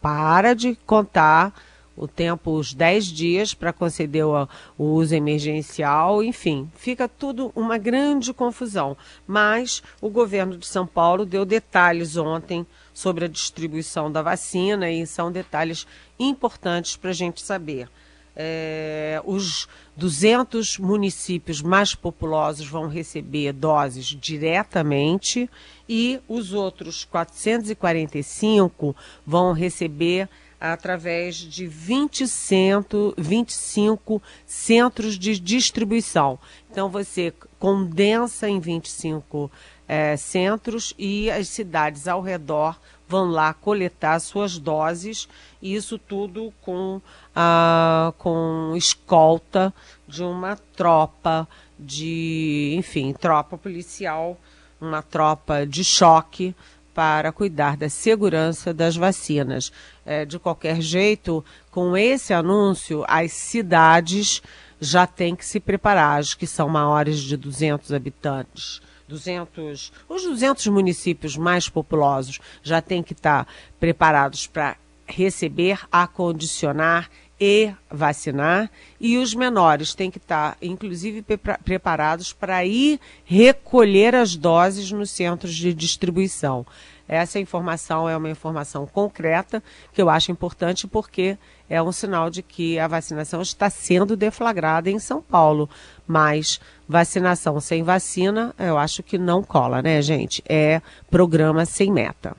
para 0.00 0.54
de 0.54 0.76
contar 0.86 1.52
o 1.96 2.08
tempo, 2.08 2.52
os 2.52 2.74
10 2.74 3.06
dias 3.06 3.54
para 3.54 3.72
conceder 3.72 4.24
o, 4.24 4.48
o, 4.76 4.84
uso 4.84 5.14
emergencial, 5.14 6.22
enfim, 6.22 6.68
fica 6.76 7.08
tudo 7.08 7.52
uma 7.54 7.78
grande 7.78 8.32
confusão. 8.32 8.96
Mas 9.26 9.82
o 10.00 10.08
governo 10.10 10.56
de 10.56 10.66
São 10.66 10.86
Paulo 10.86 11.24
deu 11.24 11.44
detalhes 11.44 12.16
ontem 12.16 12.66
sobre 12.92 13.24
a 13.24 13.28
distribuição 13.28 14.10
da 14.10 14.22
vacina 14.22 14.90
e 14.90 15.06
são 15.06 15.30
detalhes 15.30 15.86
importantes 16.18 16.96
para 16.96 17.10
a 17.10 17.14
gente 17.14 17.40
saber. 17.40 17.88
É, 18.36 19.22
os 19.24 19.68
200 19.96 20.78
municípios 20.78 21.62
mais 21.62 21.94
populosos 21.94 22.66
vão 22.66 22.88
receber 22.88 23.52
doses 23.52 24.06
diretamente 24.06 25.48
e 25.88 26.20
os 26.26 26.52
outros 26.52 27.04
445 27.04 28.96
vão 29.24 29.52
receber 29.52 30.28
através 30.72 31.36
de 31.36 31.66
20 31.66 32.26
cento, 32.26 33.14
25 33.18 34.22
centros 34.46 35.18
de 35.18 35.38
distribuição. 35.38 36.38
Então 36.70 36.88
você 36.88 37.32
condensa 37.58 38.48
em 38.48 38.58
25 38.58 39.50
é, 39.86 40.16
centros 40.16 40.94
e 40.98 41.30
as 41.30 41.48
cidades 41.48 42.08
ao 42.08 42.22
redor 42.22 42.78
vão 43.06 43.26
lá 43.26 43.52
coletar 43.52 44.18
suas 44.18 44.58
doses, 44.58 45.28
e 45.60 45.74
isso 45.74 45.98
tudo 45.98 46.52
com, 46.62 47.00
ah, 47.36 48.14
com 48.16 48.72
escolta 48.74 49.72
de 50.08 50.22
uma 50.22 50.56
tropa 50.74 51.46
de, 51.78 52.74
enfim, 52.78 53.12
tropa 53.12 53.58
policial, 53.58 54.38
uma 54.80 55.02
tropa 55.02 55.66
de 55.66 55.84
choque 55.84 56.54
para 56.94 57.32
cuidar 57.32 57.76
da 57.76 57.88
segurança 57.88 58.72
das 58.72 58.96
vacinas. 58.96 59.72
É, 60.06 60.24
de 60.24 60.38
qualquer 60.38 60.80
jeito, 60.80 61.44
com 61.70 61.96
esse 61.96 62.32
anúncio, 62.32 63.04
as 63.08 63.32
cidades 63.32 64.40
já 64.80 65.06
têm 65.06 65.34
que 65.34 65.44
se 65.44 65.58
preparar, 65.58 66.20
as 66.20 66.34
que 66.34 66.46
são 66.46 66.68
maiores 66.68 67.20
de 67.20 67.36
200 67.36 67.92
habitantes. 67.92 68.80
200, 69.08 69.92
os 70.08 70.22
200 70.22 70.66
municípios 70.68 71.36
mais 71.36 71.68
populosos 71.68 72.40
já 72.62 72.80
têm 72.80 73.02
que 73.02 73.12
estar 73.12 73.46
preparados 73.78 74.46
para 74.46 74.76
receber, 75.06 75.80
acondicionar 75.92 77.10
e 77.40 77.72
vacinar, 77.90 78.70
e 79.00 79.18
os 79.18 79.34
menores 79.34 79.94
têm 79.94 80.10
que 80.10 80.18
estar, 80.18 80.56
inclusive, 80.62 81.24
preparados 81.64 82.32
para 82.32 82.64
ir 82.64 83.00
recolher 83.24 84.14
as 84.14 84.36
doses 84.36 84.90
nos 84.92 85.10
centros 85.10 85.54
de 85.54 85.74
distribuição. 85.74 86.64
Essa 87.06 87.38
informação 87.38 88.08
é 88.08 88.16
uma 88.16 88.30
informação 88.30 88.86
concreta 88.86 89.62
que 89.92 90.00
eu 90.00 90.08
acho 90.08 90.32
importante 90.32 90.86
porque 90.86 91.36
é 91.68 91.82
um 91.82 91.92
sinal 91.92 92.30
de 92.30 92.42
que 92.42 92.78
a 92.78 92.88
vacinação 92.88 93.42
está 93.42 93.68
sendo 93.68 94.16
deflagrada 94.16 94.90
em 94.90 94.98
São 94.98 95.20
Paulo. 95.20 95.68
Mas 96.06 96.60
vacinação 96.88 97.60
sem 97.60 97.82
vacina, 97.82 98.54
eu 98.58 98.78
acho 98.78 99.02
que 99.02 99.18
não 99.18 99.42
cola, 99.42 99.82
né, 99.82 100.00
gente? 100.00 100.42
É 100.48 100.80
programa 101.10 101.66
sem 101.66 101.92
meta. 101.92 102.34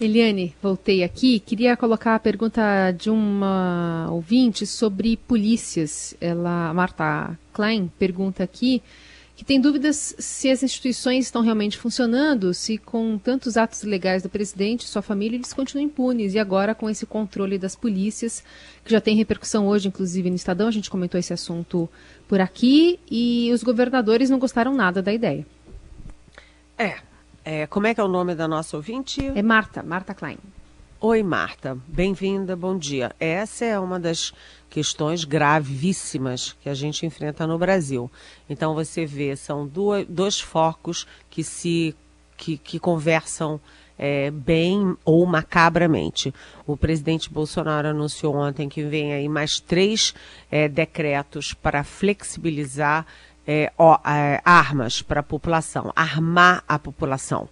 Eliane, 0.00 0.54
voltei 0.62 1.02
aqui. 1.02 1.40
Queria 1.40 1.76
colocar 1.76 2.14
a 2.14 2.20
pergunta 2.20 2.92
de 2.92 3.10
uma 3.10 4.06
ouvinte 4.10 4.64
sobre 4.64 5.16
polícias. 5.16 6.14
Ela, 6.20 6.72
Marta 6.72 7.36
Klein, 7.52 7.90
pergunta 7.98 8.44
aqui 8.44 8.82
que 9.38 9.44
tem 9.44 9.60
dúvidas 9.60 10.16
se 10.18 10.50
as 10.50 10.64
instituições 10.64 11.26
estão 11.26 11.42
realmente 11.42 11.78
funcionando, 11.78 12.52
se 12.52 12.76
com 12.76 13.16
tantos 13.16 13.56
atos 13.56 13.84
ilegais 13.84 14.20
do 14.20 14.28
presidente 14.28 14.82
e 14.82 14.88
sua 14.88 15.00
família 15.00 15.36
eles 15.36 15.52
continuam 15.52 15.86
impunes. 15.86 16.34
E 16.34 16.40
agora 16.40 16.74
com 16.74 16.90
esse 16.90 17.06
controle 17.06 17.56
das 17.56 17.76
polícias, 17.76 18.42
que 18.84 18.90
já 18.90 19.00
tem 19.00 19.14
repercussão 19.16 19.68
hoje, 19.68 19.86
inclusive 19.86 20.28
no 20.28 20.34
Estadão, 20.34 20.66
a 20.66 20.72
gente 20.72 20.90
comentou 20.90 21.20
esse 21.20 21.32
assunto 21.32 21.88
por 22.26 22.40
aqui, 22.40 22.98
e 23.08 23.50
os 23.52 23.62
governadores 23.62 24.28
não 24.28 24.40
gostaram 24.40 24.74
nada 24.74 25.00
da 25.00 25.12
ideia. 25.12 25.46
É. 26.76 27.07
é 27.44 27.66
como 27.66 27.86
é 27.86 27.94
que 27.94 28.00
é 28.00 28.04
o 28.04 28.08
nome 28.08 28.34
da 28.34 28.46
nossa 28.46 28.76
ouvinte? 28.76 29.26
É 29.26 29.42
Marta, 29.42 29.82
Marta 29.82 30.14
Klein. 30.14 30.38
Oi, 31.00 31.22
Marta. 31.22 31.78
Bem-vinda, 31.86 32.56
bom 32.56 32.76
dia. 32.76 33.14
Essa 33.20 33.64
é 33.64 33.78
uma 33.78 34.00
das 34.00 34.34
questões 34.68 35.22
gravíssimas 35.24 36.56
que 36.60 36.68
a 36.68 36.74
gente 36.74 37.06
enfrenta 37.06 37.46
no 37.46 37.56
Brasil. 37.56 38.10
Então 38.50 38.74
você 38.74 39.06
vê, 39.06 39.36
são 39.36 39.66
duas, 39.66 40.04
dois 40.08 40.40
focos 40.40 41.06
que 41.30 41.44
se 41.44 41.94
que, 42.36 42.56
que 42.56 42.78
conversam 42.78 43.60
é, 43.98 44.30
bem 44.30 44.96
ou 45.04 45.26
macabramente. 45.26 46.32
O 46.66 46.76
presidente 46.76 47.30
Bolsonaro 47.30 47.88
anunciou 47.88 48.36
ontem 48.36 48.68
que 48.68 48.82
vem 48.82 49.12
aí 49.12 49.28
mais 49.28 49.58
três 49.58 50.14
é, 50.50 50.68
decretos 50.68 51.52
para 51.52 51.82
flexibilizar 51.82 53.04
é, 53.50 53.72
ó, 53.78 53.98
é, 54.04 54.42
armas 54.44 55.00
para 55.00 55.20
a 55.20 55.22
população, 55.22 55.90
armar 55.96 56.62
a 56.68 56.78
população. 56.78 57.48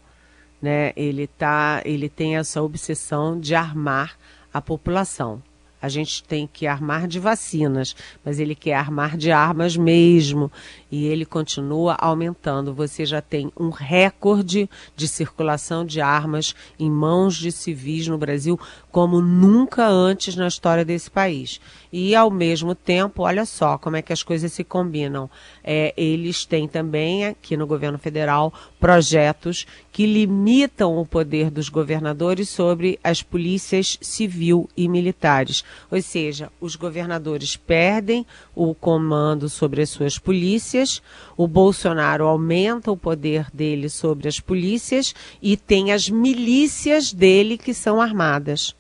Né? 0.61 0.93
Ele, 0.95 1.27
tá, 1.27 1.81
ele 1.87 2.11
tem 2.11 2.37
essa 2.37 2.63
obsessão 2.63 3.41
de 3.41 3.55
armar 3.55 4.19
a 4.53 4.61
população 4.61 5.43
a 5.81 5.89
gente 5.89 6.25
tem 6.25 6.49
que 6.51 6.67
armar 6.67 7.07
de 7.07 7.21
vacinas, 7.21 7.95
mas 8.25 8.41
ele 8.41 8.55
quer 8.55 8.75
armar 8.75 9.17
de 9.17 9.31
armas 9.31 9.77
mesmo. 9.77 10.51
E 10.91 11.07
ele 11.07 11.25
continua 11.25 11.95
aumentando. 11.95 12.75
Você 12.75 13.05
já 13.05 13.21
tem 13.21 13.53
um 13.57 13.71
recorde 13.71 14.69
de 14.97 15.07
circulação 15.07 15.85
de 15.85 16.01
armas 16.01 16.55
em 16.79 16.91
mãos 16.91 17.37
de 17.37 17.53
civis 17.53 18.09
no 18.09 18.19
Brasil, 18.19 18.59
como 18.97 19.21
nunca 19.21 19.87
antes 19.87 20.37
na 20.37 20.49
história 20.49 20.83
desse 20.83 21.11
país. 21.11 21.61
E, 21.93 22.15
ao 22.15 22.31
mesmo 22.31 22.75
tempo, 22.75 23.25
olha 23.25 23.45
só 23.45 23.77
como 23.77 23.97
é 23.97 24.01
que 24.01 24.11
as 24.11 24.23
coisas 24.23 24.51
se 24.51 24.65
combinam. 24.65 25.29
É, 25.63 25.93
eles 25.99 26.47
têm 26.47 26.67
também, 26.67 27.27
aqui 27.27 27.59
no 27.59 27.67
governo 27.67 27.99
federal, 27.99 28.55
projetos 28.81 29.67
que 29.93 30.07
limitam 30.07 30.97
o 30.97 31.05
poder 31.05 31.51
dos 31.51 31.69
governadores 31.69 32.49
sobre 32.49 32.99
as 33.05 33.23
polícias 33.23 33.99
civil 34.01 34.67
e 34.75 34.89
militares. 34.89 35.63
Ou 35.91 36.01
seja, 36.01 36.51
os 36.59 36.75
governadores 36.75 37.55
perdem 37.55 38.25
o 38.55 38.75
comando 38.75 39.47
sobre 39.51 39.83
as 39.83 39.91
suas 39.91 40.19
polícias, 40.19 41.03
o 41.37 41.47
Bolsonaro 41.47 42.27
aumenta 42.27 42.91
o 42.91 42.97
poder 42.97 43.49
dele 43.53 43.91
sobre 43.91 44.27
as 44.27 44.41
polícias 44.41 45.15
e 45.43 45.55
tem 45.55 45.93
as 45.93 46.09
milícias 46.09 47.13
dele 47.13 47.59
que 47.59 47.75
são 47.75 48.01
armadas. 48.01 48.75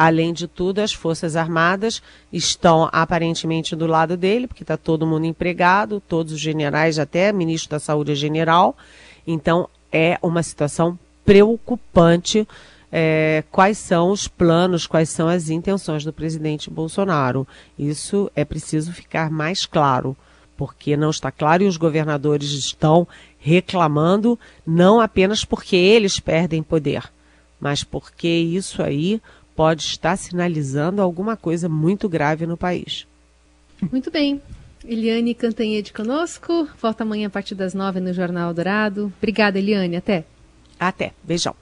Além 0.00 0.32
de 0.32 0.46
tudo, 0.46 0.78
as 0.78 0.92
Forças 0.92 1.34
Armadas 1.34 2.00
estão 2.32 2.88
aparentemente 2.92 3.74
do 3.74 3.84
lado 3.84 4.16
dele, 4.16 4.46
porque 4.46 4.62
está 4.62 4.76
todo 4.76 5.04
mundo 5.04 5.26
empregado, 5.26 6.00
todos 6.06 6.34
os 6.34 6.38
generais, 6.38 7.00
até 7.00 7.32
ministro 7.32 7.70
da 7.70 7.80
Saúde 7.80 8.14
general. 8.14 8.76
Então, 9.26 9.68
é 9.90 10.16
uma 10.22 10.40
situação 10.44 10.96
preocupante. 11.24 12.46
É, 12.92 13.42
quais 13.50 13.76
são 13.76 14.12
os 14.12 14.28
planos, 14.28 14.86
quais 14.86 15.08
são 15.08 15.26
as 15.26 15.50
intenções 15.50 16.04
do 16.04 16.12
presidente 16.12 16.70
Bolsonaro. 16.70 17.44
Isso 17.76 18.30
é 18.36 18.44
preciso 18.44 18.92
ficar 18.92 19.32
mais 19.32 19.66
claro, 19.66 20.16
porque 20.56 20.96
não 20.96 21.10
está 21.10 21.32
claro 21.32 21.64
e 21.64 21.66
os 21.66 21.76
governadores 21.76 22.52
estão 22.52 23.06
reclamando, 23.40 24.38
não 24.64 25.00
apenas 25.00 25.44
porque 25.44 25.74
eles 25.74 26.20
perdem 26.20 26.62
poder, 26.62 27.02
mas 27.60 27.82
porque 27.82 28.28
isso 28.28 28.80
aí 28.80 29.20
pode 29.58 29.82
estar 29.82 30.16
sinalizando 30.16 31.02
alguma 31.02 31.36
coisa 31.36 31.68
muito 31.68 32.08
grave 32.08 32.46
no 32.46 32.56
país. 32.56 33.08
Muito 33.90 34.08
bem. 34.08 34.40
Eliane 34.84 35.34
Cantanhede 35.34 35.92
conosco. 35.92 36.68
Volta 36.80 37.02
amanhã 37.02 37.26
a 37.26 37.30
partir 37.30 37.56
das 37.56 37.74
nove 37.74 37.98
no 37.98 38.12
Jornal 38.12 38.54
Dourado. 38.54 39.12
Obrigada, 39.18 39.58
Eliane. 39.58 39.96
Até. 39.96 40.24
Até. 40.78 41.12
Beijão. 41.24 41.56